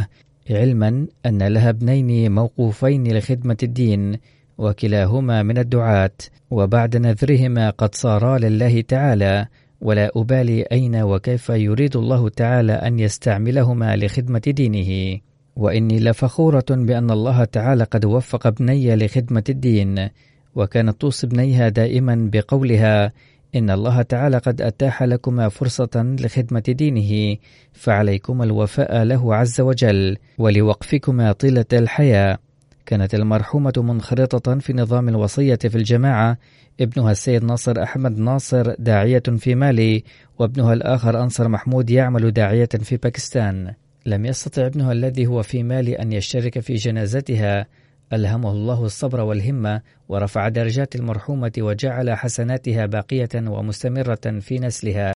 علما 0.50 1.06
أن 1.26 1.42
لها 1.42 1.70
ابنين 1.70 2.32
موقوفين 2.32 3.16
لخدمة 3.16 3.56
الدين 3.62 4.18
وكلاهما 4.58 5.42
من 5.42 5.58
الدعاة 5.58 6.16
وبعد 6.50 6.96
نذرهما 6.96 7.70
قد 7.70 7.94
صارا 7.94 8.38
لله 8.38 8.80
تعالى 8.80 9.46
ولا 9.80 10.10
أبالي 10.16 10.62
أين 10.62 10.96
وكيف 10.96 11.48
يريد 11.48 11.96
الله 11.96 12.28
تعالى 12.28 12.72
أن 12.72 12.98
يستعملهما 12.98 13.96
لخدمة 13.96 14.42
دينه. 14.46 15.20
وإني 15.56 16.00
لفخورة 16.00 16.64
بأن 16.70 17.10
الله 17.10 17.44
تعالى 17.44 17.84
قد 17.84 18.04
وفق 18.04 18.46
ابني 18.46 18.96
لخدمة 18.96 19.44
الدين 19.48 20.08
وكانت 20.54 21.00
توصي 21.00 21.26
ابنيها 21.26 21.68
دائما 21.68 22.30
بقولها 22.32 23.12
إن 23.54 23.70
الله 23.70 24.02
تعالى 24.02 24.38
قد 24.38 24.62
أتاح 24.62 25.02
لكما 25.02 25.48
فرصة 25.48 26.16
لخدمة 26.20 26.62
دينه 26.68 27.36
فعليكما 27.72 28.44
الوفاء 28.44 29.02
له 29.02 29.34
عز 29.34 29.60
وجل 29.60 30.16
ولوقفكما 30.38 31.32
طيلة 31.32 31.64
الحياة. 31.72 32.38
كانت 32.86 33.14
المرحومة 33.14 33.72
منخرطة 33.76 34.58
في 34.58 34.72
نظام 34.72 35.08
الوصية 35.08 35.54
في 35.56 35.74
الجماعة. 35.74 36.38
ابنها 36.80 37.10
السيد 37.10 37.44
ناصر 37.44 37.82
أحمد 37.82 38.18
ناصر 38.18 38.74
داعية 38.78 39.22
في 39.36 39.54
مالي 39.54 40.04
وابنها 40.38 40.72
الآخر 40.72 41.22
أنصر 41.22 41.48
محمود 41.48 41.90
يعمل 41.90 42.30
داعية 42.30 42.68
في 42.82 42.96
باكستان. 42.96 43.74
لم 44.06 44.26
يستطع 44.26 44.66
ابنها 44.66 44.92
الذي 44.92 45.26
هو 45.26 45.42
في 45.42 45.62
مالي 45.62 45.94
أن 45.94 46.12
يشترك 46.12 46.58
في 46.58 46.74
جنازتها. 46.74 47.66
ألهمه 48.12 48.50
الله 48.50 48.84
الصبر 48.84 49.20
والهمة 49.20 49.80
ورفع 50.08 50.48
درجات 50.48 50.96
المرحومة 50.96 51.52
وجعل 51.58 52.10
حسناتها 52.10 52.86
باقية 52.86 53.28
ومستمرة 53.34 54.40
في 54.40 54.58
نسلها. 54.58 55.15